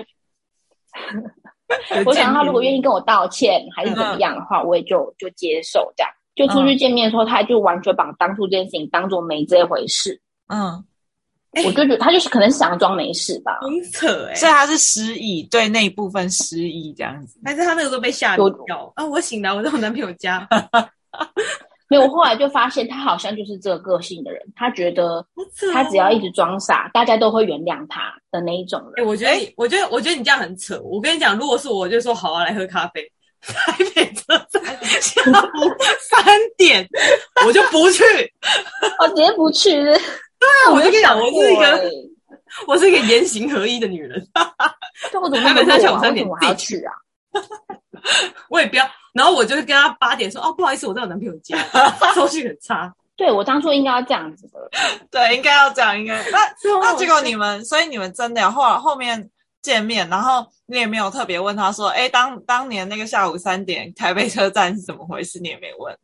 [2.05, 6.11] 我想他如果愿意跟我道歉还是怎么样的话，嗯、我也就就接受这样。
[6.35, 10.19] 就出去见面的时候，嗯、他就完全把当初这件事情当做没这回事。
[10.47, 10.83] 嗯，
[11.65, 13.59] 我就觉得他就是可能想装没事吧。
[13.61, 17.39] 很扯哎，所以他是失忆，对那一部分失忆这样子。
[17.45, 18.45] 还是他那个时候被吓到
[18.95, 19.05] 啊？
[19.05, 20.47] 我醒了，我在我男朋友家。
[21.89, 24.41] 没有，我后来就发现他好像就是这个个性的人。
[24.55, 25.23] 他觉得
[25.71, 28.91] 他只要一直装傻，大家都会原谅他的那一种人。
[28.97, 30.81] 哎、欸，我觉得，我觉得，我觉得你这样很扯。
[30.81, 33.07] 我跟你讲，如果是我，就说好啊，来喝咖啡。
[33.43, 34.63] 台北车站
[35.01, 36.23] 下午三
[36.57, 36.87] 点，
[37.45, 38.01] 我就不去，
[39.01, 39.69] 我直接不去。
[40.43, 41.91] 对啊，我就跟你讲，我是一个，
[42.67, 44.25] 我是一个言行合一的女人。
[44.33, 46.93] 台北车站下午三点，我还要去啊？
[48.49, 48.89] 我也不要。
[49.13, 51.57] 然后我就跟他八点说，哦，不好意思，我在我男朋友家，
[52.13, 52.93] 收讯很差。
[53.15, 54.69] 对，我当初应该要这样子的，
[55.11, 56.15] 对，应该要这样，应该。
[56.31, 56.39] 那
[56.81, 59.29] 那结果你们，所以你们真的要后来后面。
[59.63, 65.97] 见面，然后你也没有特别问他说：“哎，当当年那个下午三点台北车站是怎么回事？”你也没问。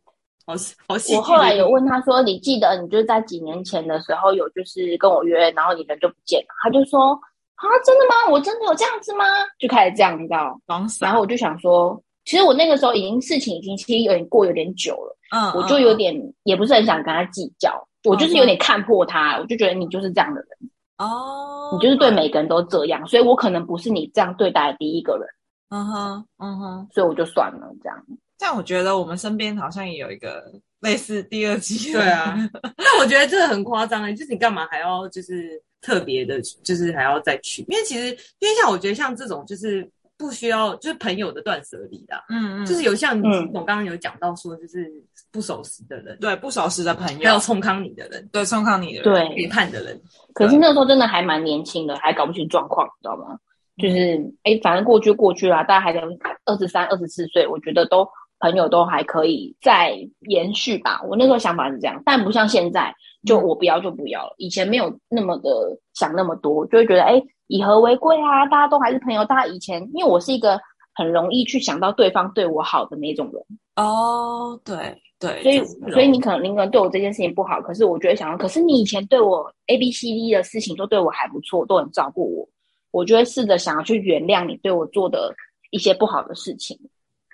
[0.50, 0.56] 好，
[0.88, 1.16] 好细。
[1.16, 7.12] 我后来有问他说：“你记得你就是在几年前的时候有就是跟我约，然后你人就不见了。”他就说
[7.54, 8.32] ：“啊，真的吗？
[8.32, 9.26] 我真的有这样子吗？”
[9.60, 10.60] 就开始这样，你知道？
[11.00, 20.50] 然后我就想说，其实我那个时候已经事情已经其实有点过有点久了，嗯，我就有点也不是很想跟他计较，我就是有点看破他，我就觉得你就是这样的人。
[20.98, 25.28] 哦，你就是对每个人都这样，所以我可能不是你这样对待的第一个人。
[25.70, 28.04] 嗯哼，嗯哼，所以我就算了这样。
[28.40, 31.94] 这样我觉得我们身边好像也有一个类似第二季。
[31.94, 32.36] 对啊，
[32.76, 37.64] 但我觉得这个很夸张哎，就是你干嘛还要就是特别的，就是还要再去？
[37.68, 38.08] 因为其实，
[38.40, 39.88] 因为像我觉得像这种就是。
[40.20, 44.92] 不需要，就是朋友的断舍离的，嗯嗯，就是有像你我刚刚有讲到说，就是
[45.32, 49.98] 不守时的人，对，不守时的朋友，还有冲康你的人，对，冲康你的人，对，背叛的人。
[50.34, 53.40] 可是那个时候真的还蛮年轻的，还搞不清状况，你知道吗？
[53.78, 56.02] 就是，哎，反正过去过去了，大家还在
[56.44, 58.06] 二十三、二十四岁，我觉得都
[58.40, 61.02] 朋友都还可以再延续吧。
[61.08, 62.94] 我那时候想法是这样，但不像现在，
[63.26, 64.34] 就我不要就不要了。
[64.38, 65.50] 以前没有那么的
[65.94, 67.22] 想那么多，就会觉得，哎。
[67.52, 68.46] 以和为贵啊！
[68.46, 69.26] 大家都还是朋友。
[69.26, 70.62] 大家以前，因为我是一个
[70.94, 73.44] 很容易去想到对方对我好的那种人。
[73.76, 82.48] 哦，对对，所以所以你可能你可能对我这件事情不好，可是我觉得想要，可是你以前对我 A B C D 的事情都对我还不错，都很照顾我，
[82.92, 85.34] 我就会试着想要去原谅你对我做的
[85.72, 86.80] 一些不好的事情。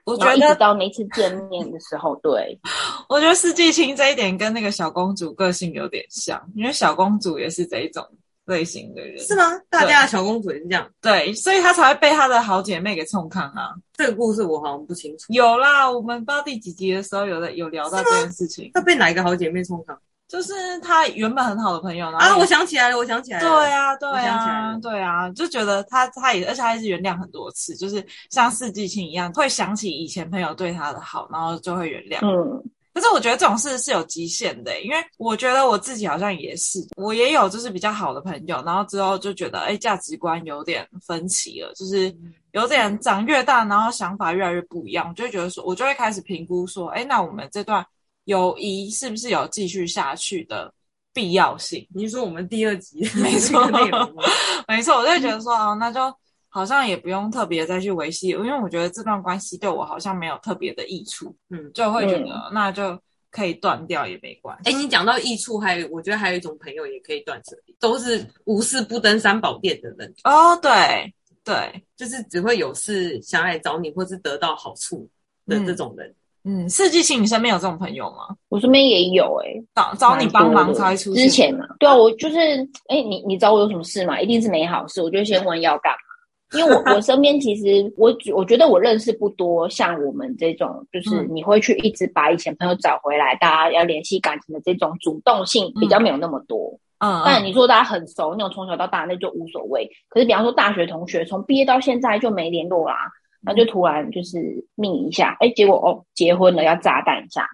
[0.05, 2.57] 我觉得到那次见面的时候，对，
[3.09, 8.05] 我觉得四季青这一点跟那个小公主个性有点像，因为小公主也是这一种。
[8.45, 9.59] 类型的人是吗？
[9.71, 13.73] 大家的小公主也是这样，对，所以她才会被她的好姐妹给冲康啊。
[13.93, 15.33] 这个故事我好像不清楚。
[15.33, 18.69] 有啦，我们不知道第几集的时候有的有聊到这件事情。
[18.71, 19.99] 她被哪一个好姐妹冲康？
[20.27, 22.17] 就是他原本很好的朋友呢。
[22.17, 23.49] 啊，我想起来了，我想起来了。
[23.49, 32.19] 对啊，对啊，对啊，就觉得他他也，而且她一直原谅很多次，就是像四季青一样，会想起以前朋友对他的好，然后就会原谅。
[32.25, 32.63] 嗯。
[32.93, 42.15] 可是我觉得这种事是有极限的，因为我觉得我自己好像也是，我也有就是比较好的朋友，然后之后就觉得，哎，价值观有点分歧了，就是
[42.53, 47.85] 有点长越大，然后想法越来越不一样，我就会觉得说，我就会开始评估说，哎，那我们这段
[48.25, 50.71] 友谊是不是有继续下去的
[51.13, 51.87] 必要性？
[51.95, 53.65] 你说我们第二集没错，
[54.67, 56.01] 没错，我就觉得说，哦，那就。
[56.47, 62.97] 好像也不用特别再去维系，因为我觉得这段关系对我好像没有特别的益处，嗯，就会觉得那就
[63.29, 64.69] 可以断掉也没关系。
[64.69, 70.15] 哎，你讲到益处，还有我觉得还有一种朋友也可以断舍离，都是无事不登三宝殿的人。
[70.23, 75.05] 哦，对对，就是只会有事想来找你，或是得到好处
[75.47, 76.07] 的这种人。
[76.07, 76.15] 嗯，
[76.69, 78.35] 四季青，你身边有这种朋友吗？
[78.49, 81.23] 我身边也有、欸，哎，找找你帮忙才会出现。
[81.23, 82.37] 之前呢、啊，对啊，我就是，
[82.87, 84.21] 哎，你你找我有什么事吗？
[84.21, 85.97] 一定是没好事，我就先问要干嘛。
[86.59, 96.79] 因为我 我身边其实我我觉得我认识不多，像我们这种，就是你会去一直把以前朋友找回来，大家要联系感情的这种主动性比较没有那么多。
[96.99, 99.89] 嗯，但你说大家很熟，那种从小到大那就无所谓。
[100.07, 102.95] 可是比方说大学同学，从毕业到现在就没联络啦。
[103.45, 104.37] 那就突然就是
[104.75, 107.47] 命一下，哎，结果哦结婚了要炸弹一下，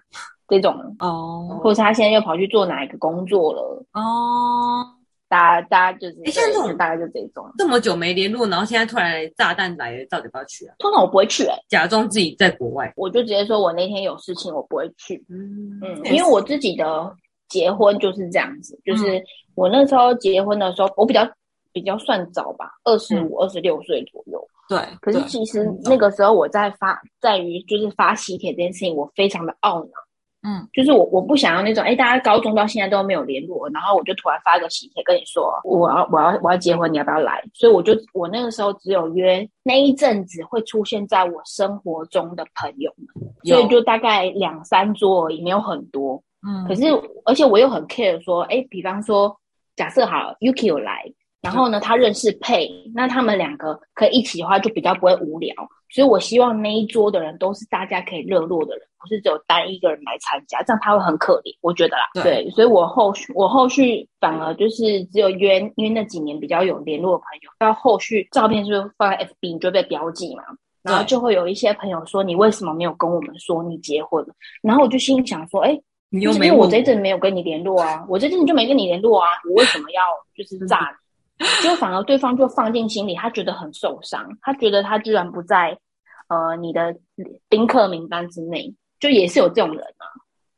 [0.48, 4.84] 这种哦，或者他现在又跑去做哪一个工作了哦，
[5.28, 10.74] 大家大家就是，哎，现在这种大概就这种，这么久没联络，然后现在突然炸弹来了，到底要不要去啊？
[10.78, 17.14] 通常我不会去，哎，假装自己在国外，我就直接说我那天有事情，我不会去，嗯嗯，因为我自己的
[17.48, 19.22] 结婚就是这样子，就是
[19.54, 21.26] 我那时候结婚的时候，我比较
[21.72, 24.46] 比较算早吧，二十五、二十六岁左右。
[24.72, 29.90] 对，可是其实那个时候我在发，在于就是发喜帖这件事情，我非常的懊恼。
[30.44, 37.40] 嗯，就是我我不想要那种，哎，大家高中到现在都没有联络，然后我就突然发个喜帖跟你说，我要我要我要结婚，你要不要来？
[37.54, 46.20] 所以我就我那个时候只有约那一阵子会出现在我生活中的朋友们，所以就大概两三桌而已，没有很多。
[46.44, 46.86] 嗯，可是
[47.24, 49.36] 而且我又很 care 说，哎，比方说
[49.76, 51.04] 假设好 Yuki 有来。
[51.42, 55.52] 然后呢，他认识佩，那他们两个可以一起的话，就比较不会无聊。
[55.90, 62.04] 所以我希望那一桌的人都是大家可以热络的人，不是只有单一个人来参加，这样他会很可怜，我觉得啦。
[62.14, 70.44] 对，对，所以我后续我后续反而就是只有约，因为那几年比较有联络的朋友，到后续照片就放在 FB 你就被标记嘛，
[70.82, 74.34] 然后就会有一些朋友说，你为什么没有跟我们说你结婚了？
[74.62, 75.78] 然后我就心想说，哎，
[76.08, 80.00] 你又没有，因为我这阵没有跟你联络啊，我这阵就没跟你联络啊，我为什么要
[80.34, 80.90] 就是炸
[81.42, 81.68] 你？
[81.68, 85.76] 就反而对方就放进心里，他觉得很受伤，他觉得他居然不在
[86.28, 86.94] 呃你的
[87.48, 90.06] 宾客名单之内，就也是有这种人啊。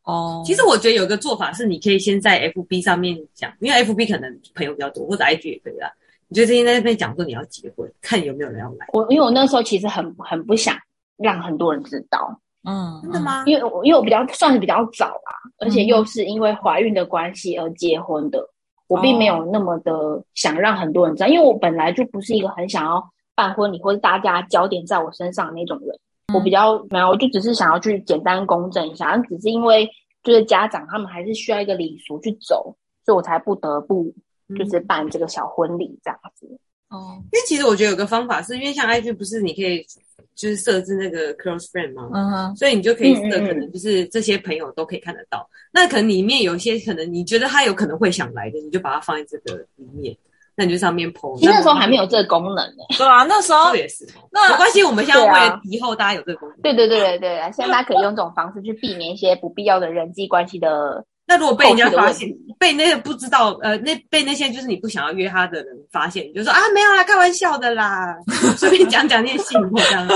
[0.04, 5.90] 哦，其实我觉得有一个做法是，你可以先在 FB 上面讲，因为 FB 可能朋友比较多，或者 IG 也可以啦。
[6.28, 8.86] 你就先在那边讲说你要结婚，看有没有人要来。
[8.92, 10.76] 我因为我那时候其实很很不想
[11.16, 13.44] 让很多人知道，嗯，真的吗？
[13.46, 18.46] 因为我因为我比较算是比较早啊，而且又是因为怀孕的关系而结婚的。
[18.94, 23.02] 我并没有那么的想让很多人知道，因为我本来就不是一个很想要
[23.34, 25.98] 办婚礼或者大家焦点在我身上的那种人。
[26.32, 29.88] 我比较没有，我就只是想要去简单公证一下，只是因为
[30.22, 34.12] 就是家长他们还是需要一个礼俗去走，所以我才不得不
[34.56, 36.46] 就是办这个小婚礼这样子。
[36.88, 39.86] 哦，因为其实我觉得有个方法是，因为像 IG 不是你可以。
[40.34, 45.38] 就是设置那个 close friend 嘛，嗯哼，所以你就可以设，可能就是这些朋友都可以看得到。
[45.38, 50.16] 嗯嗯，那可能里面有一些可能你觉得他有可能会想来的，你就把它放在这个里面。
[50.56, 51.36] 那你就上面 po。
[51.36, 52.84] 其实那时候还没有这个功能呢。
[52.96, 54.06] 对啊，那时候也是。
[54.30, 56.60] 那没关系，我们现在为了以后大家有这个功能。
[56.60, 61.04] 对对对对对，现在大家可以用这种方式去避免一些不必要的人际关系的。
[61.26, 68.14] 那如果被人家发现，被那个不知道呃，那被那些就是你不想要约他的人发现，你就说啊，没有啦，开玩笑的啦，
[68.58, 70.06] 随便讲讲那些信或这样，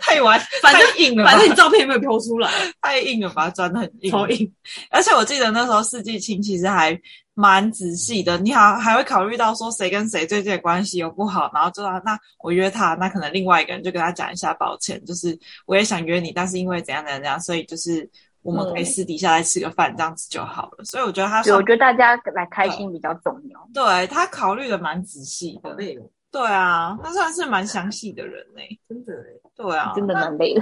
[0.00, 2.48] 太完，反正硬了，反正你照片也没有飘出来，
[2.80, 4.52] 太硬了，把它钻得很硬，超硬。
[4.90, 6.96] 而且我记得那时候四季青其实还
[7.34, 15.36] 蛮仔细的，你好还会考虑到说谁跟谁最近的关系有不好，然后就啊那我约他，那可能另外一个人就跟他讲一下抱歉，就是
[15.66, 18.08] 我也想约你，但是因为怎样怎样怎样，所以就是。
[18.44, 20.84] 我们可以私底下来吃个饭，这样子就好了。
[20.84, 23.68] 所以我觉得他，我觉得大家来开心比较重要。
[23.72, 25.98] 对，他考虑的蛮仔细的，累。
[26.30, 29.14] 对啊，他算是蛮详细的人呢，真的。
[29.56, 30.60] 对啊，真的蛮累的。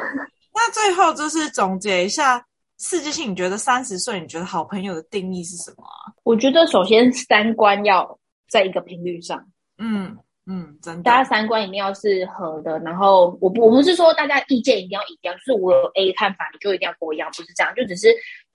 [0.55, 6.13] 那最后就是总结一下，刺激性，你觉得三十岁，你觉得好朋友的定义是什么啊？
[6.23, 8.19] 我觉得首先三观要
[8.49, 9.45] 在一个频率上。
[9.79, 10.17] 嗯。
[10.47, 12.79] 嗯，真的，大家三观一定要是合的。
[12.81, 18.09] 然后我不，我不是说大家意见一定要一样，就是我有 A 看法，你就一定要跟我一样，不是这样，就只是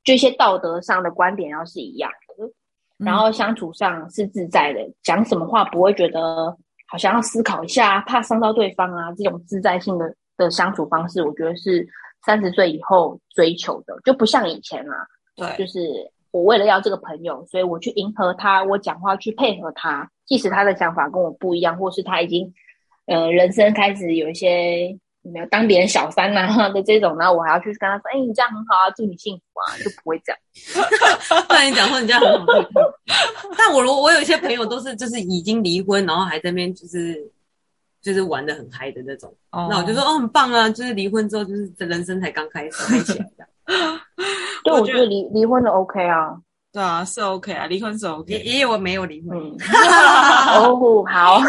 [0.03, 2.51] 就一些道德上的观点要是一样的，
[2.97, 6.55] 然后相处上是自在的，讲什么话不会觉得
[6.87, 11.87] 好像要思考一下，怕伤到对方啊，这种自在性的的相处方式，我觉得是
[12.25, 16.11] 三十岁以后追求的，就不像以前啊，对，就是。
[16.31, 22.53] 我为了要这个朋友，所以我去迎合他，我讲话去配合他，即使他的想法跟我不一样，或是他已经，
[23.05, 24.89] 呃，人生开始有一些
[25.23, 30.39] 有没有当别人小三啊 的这种，然后我还要去跟他说，哎，你这样很好啊，祝你幸福啊，就不会这样。
[31.47, 32.53] 不然你讲说你这样很好，
[33.57, 37.15] 但我如我有一些朋友都是就是已经离婚，然后还在那边就是
[38.01, 39.69] 就是玩的很嗨的那种，oh.
[39.69, 43.47] 那我就说哦很棒啊，就是离婚之后就是人生才刚开始开起来的。
[44.63, 46.37] 对，我觉得离离婚的 OK 啊。
[46.77, 49.35] 对啊，是 OK 啊，离婚是 OK，也也有没有离婚。
[50.53, 51.41] 哦，好。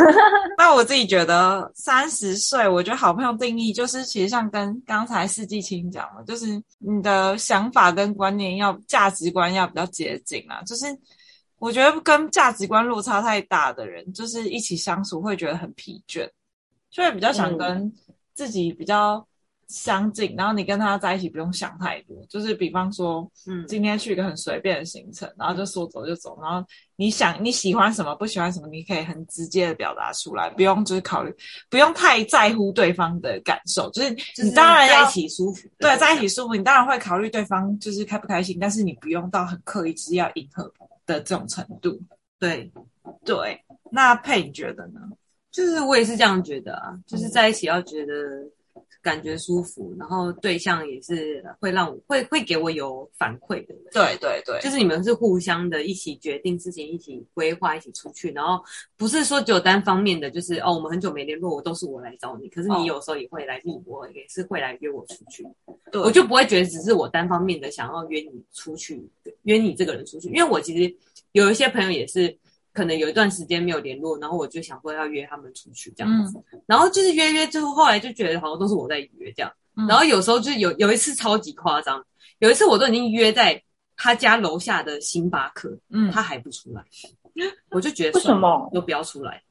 [0.57, 6.47] 那我自己觉得三十岁，我觉得好朋友定义就是，其实像跟刚才四季青讲的，就是
[6.79, 10.63] 你的想法跟观念要价值观要比较接近啊。
[10.63, 10.87] 就是
[11.59, 16.27] 我觉得跟价值观落差太大的人，就是一起相处会觉得很疲倦，
[16.91, 17.93] 所以比较想跟
[18.33, 19.23] 自己比较。
[19.69, 26.67] 相近，然后你跟他在一起不用想太多，就是比方说，嗯，今天去一个很随便的行程，然后就说走就走，然后
[26.97, 31.31] 你想你喜欢什么，不喜欢什么，你可以很直接的表达出来，不用就是考虑，
[31.69, 34.11] 不用太在乎对方的感受，就是
[34.43, 40.65] 你当然要在一起舒服，对，在一起舒服，你当然会考虑对方就是开不开心，但是你不用到很刻意是要迎合
[41.05, 42.01] 的这种程度，
[42.39, 42.73] 对，
[43.23, 43.63] 对。
[43.91, 45.01] 那佩你觉得呢？
[45.51, 48.15] 就是我也是这样觉得啊，就是在一起要觉得。
[49.09, 53.85] 感觉舒服，然后对象也是会让我会会给我有反馈的人。
[53.91, 58.63] 对对对，就是你们是互相的，一起决定事情，一起规划，一起出去，然后
[58.99, 65.47] 不是说只有单方面的，就是哦，我们很久没联络，我都是我来找你，可是你有时候也会来密我，也是会来约我出去。
[65.91, 69.03] 对，我就不会觉得只是我单方面的想要约你出去，
[69.45, 70.95] 约你这个人出去，因为我其实
[71.33, 72.37] 有一些朋友也是。
[72.79, 82.01] 可能有一段时间没有联络，然后我就想说要约他们出去这样子，嗯、然后就是约约之后，后来就觉得好像都是我在约这样，嗯、然后有时候就有有一次超级夸张，
[82.39, 83.61] 有一次我都已经约在
[83.97, 86.85] 他家楼下的星巴克，嗯，他还不出来，
[87.71, 88.71] 我就觉得为什么？
[88.73, 89.43] 都不要出来，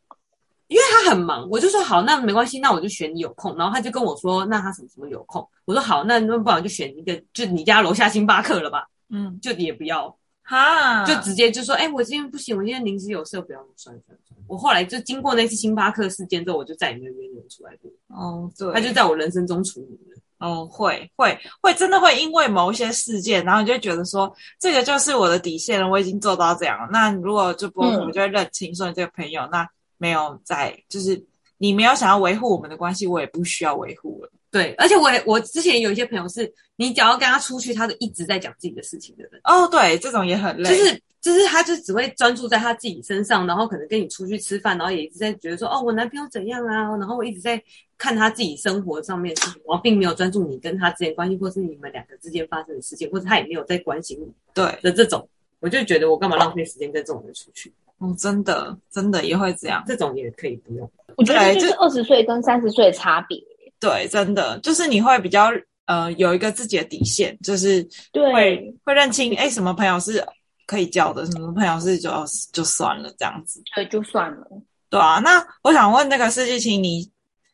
[0.70, 10.18] 因为他很忙，我就说好，那没关系，那我就选你有空，然后他就跟我说，那他什么什么有空，我说好，那那不然就选一个，就你家楼下星巴克了吧，嗯，就也不要。
[10.48, 14.22] 哈，就直接就说，哎、欸，我今天不行，我今天临时有事，不要算了算了。
[14.48, 17.92] 我后来就经过那次星巴克事件之后，我就再也没有约你们出来过。
[18.08, 20.18] 哦，对，他就在我人生中除名了。
[20.40, 26.88] 哦，会会会，真的会因为某一些事件，然后你就觉得说，这个就是我的底线了，我已经做到这样了。
[26.94, 29.68] 那如果就不，我们就会认清，说你这个朋友，那
[29.98, 31.22] 没有在，就是
[31.58, 34.32] 你没有想要维护我们的关系，我也不需要维护了。
[34.50, 39.42] 对，而且我我之前有一些朋友是，你只要跟他出去，他就一直在讲自己的事情的人。
[39.44, 40.70] 哦，对，这种也很累。
[40.70, 46.96] 就是就是，他就只会专注在他自己身上，然后可能跟你出去吃饭，然后也一直在觉得说，哦，我男朋友怎样啊？
[46.98, 47.62] 然后我一直在
[47.98, 54.32] 看他自己生活上面的事情，然后并没有专注你跟他之间关系，或是你们两个之间发生的事情，或者他也没有在关心你。
[54.54, 55.28] 对的这种，
[55.60, 57.74] 我就觉得我干嘛浪费时间跟这种人出去？
[57.98, 60.90] 哦，真的真的也会这样，这种也可以不用。
[61.18, 63.38] 我觉得就是二十岁跟三十岁的差别。
[63.80, 65.52] 对，真的就是你会比较
[65.86, 70.24] 呃有一个自己的底线，就是会对会认清哎什么朋友是
[70.66, 72.10] 可以交的，什么朋友是就
[72.52, 73.62] 就算了这样子。
[73.76, 74.48] 对，就算了。
[74.90, 77.10] 对啊，那我想问那个世纪青，你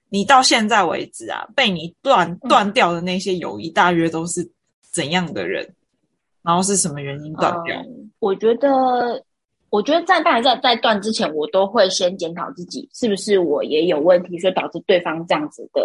[0.09, 4.49] 你到现在为止啊，被你断断掉的那些友谊，大约都是
[4.91, 5.63] 怎样的人？
[5.63, 5.75] 嗯、
[6.43, 7.75] 然后是什么原因断掉？
[7.81, 9.23] 嗯、我觉得。
[9.73, 15.81] 我觉得在当然在在断之前，我都会先检讨自己是不是我也有问题，所以导致对方这样子的，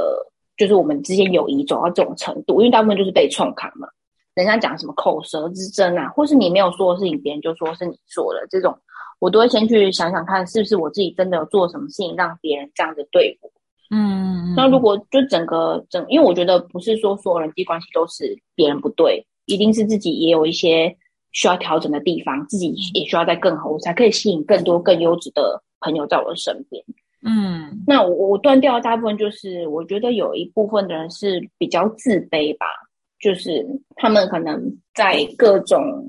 [0.58, 2.60] 就是我们之间友谊走到这种程度。
[2.60, 3.88] 因为大部分就是被冲康嘛，
[4.34, 8.78] 人家讲什么口舌之争啊，或是你没有说的事情，别人就说是你说的这种，
[9.20, 13.50] 我都会先去想想看，是不是我自己真的有做什么事情让别人这样子对我。
[13.90, 20.94] 嗯，那如果就整个整，因为我觉得不是说所有人际关系都是别人不对，一定是自己也有一些。
[21.38, 26.84] 需要调整的地方，自己也需要再更好，我才可以吸引更多更优质的朋友在我的身边。
[27.22, 32.66] 嗯，那我我断掉的大部分就是，我觉得有一部分的人是比较自卑吧，
[33.20, 33.64] 就是
[33.94, 34.60] 他们可能
[34.96, 36.08] 在各种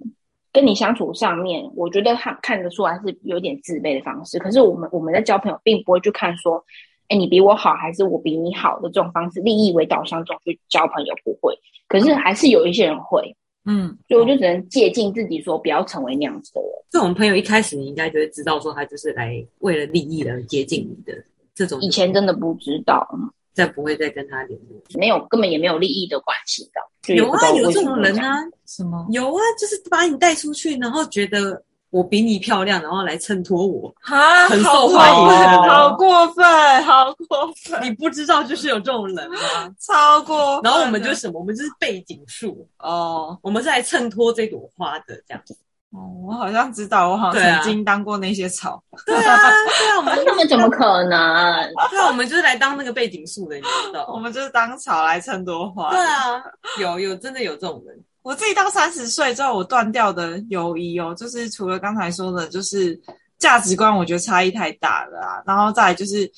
[0.52, 4.40] 跟你相处上面，我觉得他看得出来是有点自卑的方式。
[4.40, 6.64] 可是我们我们在交朋友，并不会去看说，
[7.10, 11.56] 哎，你比我好还是我比你好的这种方式，利益为导向这种去交朋友不会。
[11.88, 13.36] 可是还是有一些人会。
[13.66, 16.70] 嗯，所以我就只能借镜自己，说不要成为那样子的人。
[16.90, 21.80] 这种朋友一开始你应该就会知道，说他就是来为了利益而接近你的这种。
[21.82, 23.08] 以前真的不知道，
[23.54, 27.14] 再不会再跟他联络，没有，根本也没有利益的关系的。
[27.14, 29.06] 有啊，有这种人啊，什么？
[29.12, 31.64] 有啊，就是把你带出去，然后觉得。
[31.92, 37.82] 我比你漂亮，然后来衬托我，哈，很受欢迎，好过分，好过分！
[37.84, 39.38] 你不知道就是有这种人吗？
[39.80, 40.62] 超过分。
[40.64, 41.40] 然后我们就是什么？
[41.40, 45.58] 我们就是背景树哦，我们是来衬托这朵花的这样子。
[45.92, 48.84] 哦，我好像知道，我好像曾经当过那些草。
[49.08, 51.74] 对啊，对啊，我们 他们怎么可能？
[51.90, 54.06] 对啊，我们就是来当那个背景树的，你知道？
[54.14, 55.90] 我们就是当草来衬托花。
[55.90, 56.40] 对啊，
[56.80, 58.00] 有有真的有这种人。
[58.30, 62.96] 我自己到三十岁之后，我断掉的友谊哦，就是除了刚才说的，就是
[63.40, 65.42] 价值观，我觉得差异太大了啊。
[65.48, 66.32] 然后再来就是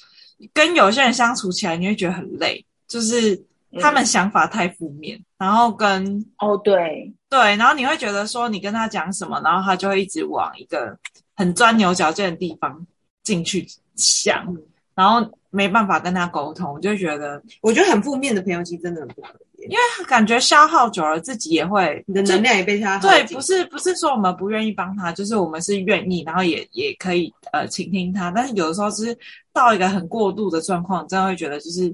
[0.54, 3.38] 跟有些人相处起来，你会觉得很累，就是
[3.82, 10.98] 他们想法太负面，嗯、然后跟哦对对，然后你会觉得说你跟他讲什么，然后他就会一直往一个
[11.36, 12.88] 很钻牛角尖的地方
[13.22, 13.68] 进去
[13.98, 14.64] 想，嗯、
[14.96, 19.42] 然后没办法跟他沟通，我就觉得我觉得很负面的朋友其实真的很不可能。
[19.70, 29.18] 因为感觉消耗久了，自己也会你的能量也被消耗对，不是不是说我们不愿意帮他，就是我们是愿意，然后也也可以呃倾听他，但是有的时候就是
[29.54, 31.94] 到一个很过度的状况，真的会觉得就是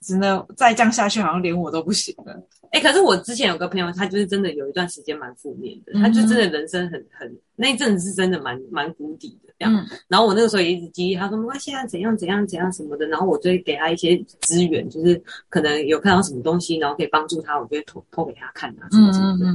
[0.00, 2.40] 真的再这样下去，好像连我都不行了。
[2.70, 9.74] 哎，可是我之前有个朋友，他就是真的有一段时间蛮负面的，嗯、他就真的人生很很那一阵子是真的蛮蛮谷底的这样。
[9.74, 13.06] 嗯、然后我那个时候也一直激励他说，没关系啊，怎样怎样怎样什么的。
[13.06, 19.46] 然后我就会给他一些资源，就是可能有看到什么东西，然后可以帮助他，我就会投投给他看啊什么什么的。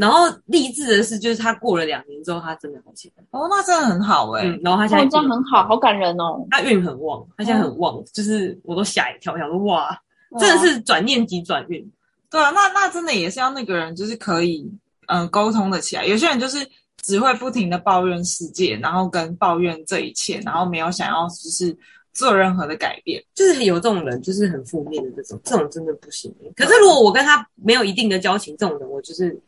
[0.00, 3.22] 然后励志的是，就是他过了两年之后，他真的好起来。
[3.32, 4.60] 哦，那真的很好哎、欸嗯。
[4.64, 6.42] 然后他现在、哦、这样很好，好感人哦。
[6.50, 9.90] 他运很旺，他现在很旺，嗯、就是我都吓一跳，想说哇，
[10.30, 11.86] 哇真的是转念即转运。
[12.30, 14.66] 对啊，那那真的也是要那个人，就是可以
[15.08, 16.06] 嗯沟通的起来。
[16.06, 16.66] 有些人就是
[17.02, 21.76] 只会不停的抱怨世界，然后跟抱怨这一切，然后没有想要就是
[22.14, 23.22] 做任何的改变。
[23.34, 26.34] 就是有这种人，就是很负面的这种，这种真的不行。
[26.56, 29.38] 可是如果我跟他没有一定的交情，这种人我就是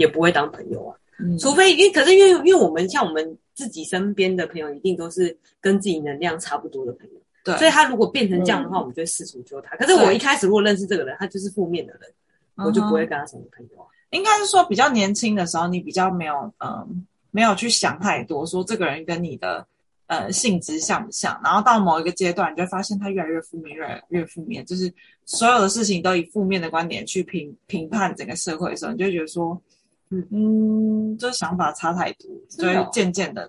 [0.00, 0.96] 也不会当朋友啊。
[1.18, 7.20] 嗯，除非因为可是因为因为我们像我们自己身边的朋友，一定都是跟自己能量差不多的朋友。
[7.44, 9.76] 对，所以他如果变成这样的话，嗯、我们就会试图救他。
[9.76, 12.02] 可是我一开始如果认识这个人，他就是负面的人。
[12.62, 13.86] 我就不会跟他成为朋友啊。
[14.10, 19.66] 应该是说，比较年轻的时候，你比较没有，嗯，没有去想太多，说这个人跟你的，
[20.08, 21.40] 呃，性质像不像。
[21.42, 24.92] 然后到某一个阶段，你就发现他越来越负面，越来越负面，就是
[25.24, 29.58] 所有的事情都以负面的观点去评评判整个社会的时候，你就觉得说，
[30.10, 33.48] 嗯嗯，这想法差太多，所以渐渐的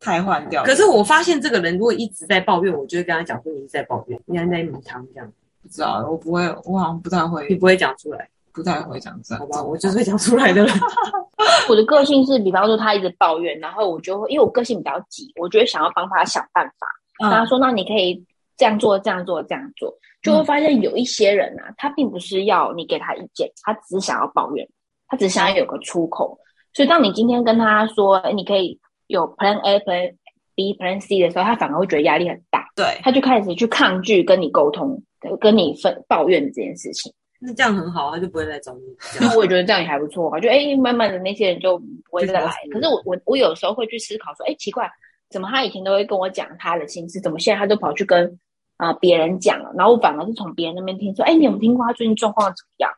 [0.00, 0.62] 太换掉。
[0.64, 5.32] 可是我发现这个人如果一直在抱怨，我就会跟他讲说，你一直在抱怨，你还在母汤这样。
[5.62, 8.28] 不知道，我不会，我好像不太会，你不会讲出来。
[8.52, 10.72] 不太会讲这样，好吧，我就是会讲出来的人。
[11.68, 16.86] 我的个性是，比方说他一直抱怨，然后我就会，因为我个性比较急，我就会想要帮他想办法。
[17.18, 18.24] 跟、嗯、他说：“那你可以
[18.56, 19.92] 这样做，这样做，这样做。”
[20.22, 24.68] 就会发现有一些人啊，他并不是要你给他意见，他只是想要抱怨，
[25.14, 26.36] 他只想要有个出口。
[26.72, 30.16] 所以，当你今天跟他说：“哎，你可以有 Plan A、Plan
[30.56, 32.66] B、Plan C” 的时候，他反而会觉得压力很大。
[32.74, 35.00] 对，他就开始去抗拒跟你沟通，
[35.40, 37.12] 跟你分抱怨这件事情。
[37.38, 38.80] 那这样很好，他就不会再找你。
[39.20, 42.52] 那我也觉得这样也还不错啊，就哎、欸，慢慢的那些人就不会再来。
[42.72, 44.90] 可是我我我有时候会去思考说，哎、欸，奇怪，
[45.30, 48.36] 怎么他以前都会跟我讲他的心事，怎么现在他都跑去跟
[48.78, 49.70] 啊别、呃、人讲了？
[49.76, 52.90] 然后我反而是从别人那边听说，哎、欸，你有没有听过他最近状况怎么样？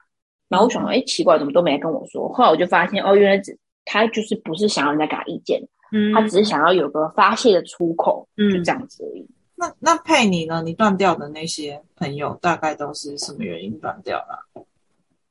[0.48, 2.28] 然后我想说，哎、欸，奇怪，怎么都没来跟我说？
[2.32, 9.26] 后来我就发现，哦，原来只他就是不是想要人家给他意见，嗯，他只是想要有个发泄的出口，嗯，就这样子而已。
[9.58, 10.62] 那那佩妮呢？
[10.62, 14.64] 你断掉的那些朋友大概都是什么原因断掉了？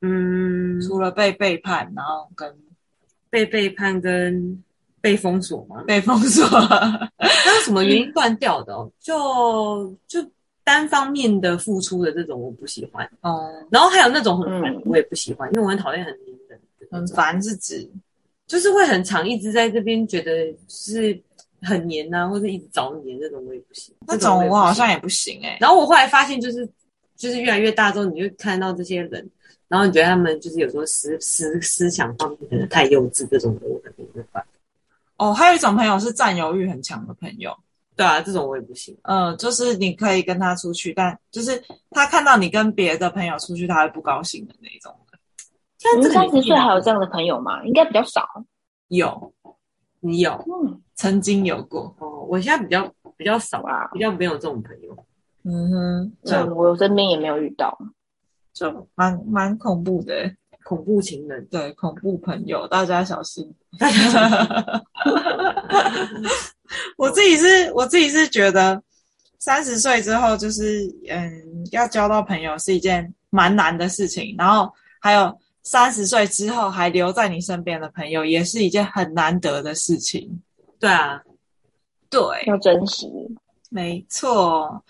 [0.01, 2.55] 嗯，除了被背叛，然后跟
[3.29, 4.63] 被背叛跟
[4.99, 5.83] 被封锁吗？
[5.85, 8.73] 被封锁，那有什么原因 断掉的？
[8.73, 8.91] 哦？
[8.99, 10.19] 就就
[10.65, 13.49] 单方面的付出的这种我不喜欢哦。
[13.53, 16.59] 嗯、然后还有那种很烦，嗯、我也不喜欢，因为我很讨厌很黏人。
[16.91, 17.89] 很烦是指
[18.45, 21.17] 就是会很长，一直在这边觉得是。
[21.61, 25.57] 很黏呐、啊，或者一直找你的那种我也不行，那种我好像也不行哎、欸。
[25.59, 26.67] 然后我后来发现，就是
[27.15, 29.27] 就是越来越大之后，你就看到这些人，
[29.67, 34.45] 然后你觉得他们就是有时候思思思想方面可能太幼稚，这种的我可能没办法。
[35.17, 37.57] 哦，还有一种朋友是占有欲很强的朋友，
[37.95, 38.97] 对啊，这种我也不行。
[39.03, 45.17] 嗯，就是你可以跟他出去，但就是他看到你跟别的朋友出去，他会不高兴的那种的。
[45.77, 47.63] 现在三十岁还有这样的朋友吗？
[47.65, 48.27] 应该比较少。
[48.89, 49.33] 有，
[49.99, 50.31] 你有？
[50.47, 50.81] 嗯。
[50.97, 54.95] 曾经有过哦，我现在比较比较少啊，比较没有这种朋友。
[55.43, 57.77] 嗯哼，嗯，我身边也没有遇到，
[58.53, 60.33] 就蛮蛮恐怖的，
[60.63, 63.53] 恐怖情人，对，恐怖朋友，大家小心。
[66.97, 68.81] 我自己是，我自己是觉得
[69.39, 71.31] 三十岁之后，就是嗯，
[71.71, 80.41] 要交到朋友是一件蛮难的事情，然后还有三十岁之后还留在你身边的朋友，也是一件很难得的事情。
[80.79, 81.21] 对啊，
[82.09, 83.07] 对，要珍惜，
[83.69, 84.83] 没错。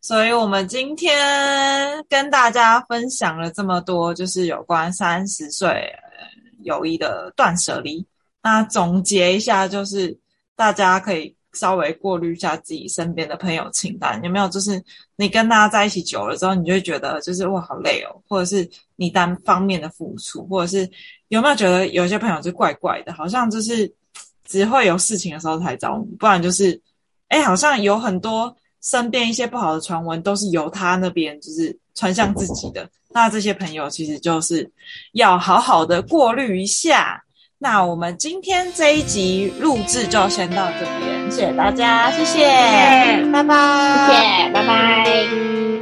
[0.00, 5.92] 所以，我们今天跟大家分享了这么多，就是有关三十岁
[6.62, 8.06] 友谊的断舍离。
[8.42, 10.16] 那总结一下，就是
[10.58, 14.48] 大家可以稍微过滤一下自己身边的朋友清单，有没有？
[14.48, 14.82] 就是
[15.16, 20.90] 你跟大家在一起久了之后，你就会觉得就是哇，好累哦，或者是你单方面的付出，或者是
[21.28, 23.90] 有没有觉得有些朋友就怪怪的，好像就是。
[24.50, 26.80] 只会有事情的时候才找你，不然就是，
[27.28, 34.66] 哎、好像有很多身边一些不好的传闻都是由他那边就是传向自己的，那这些朋友其实就是
[35.12, 37.22] 要好好的过滤一下。
[37.60, 42.46] 那我们今天这一集录制就先到这边，谢谢大家，谢谢，
[43.32, 45.77] 拜拜，谢谢，拜拜。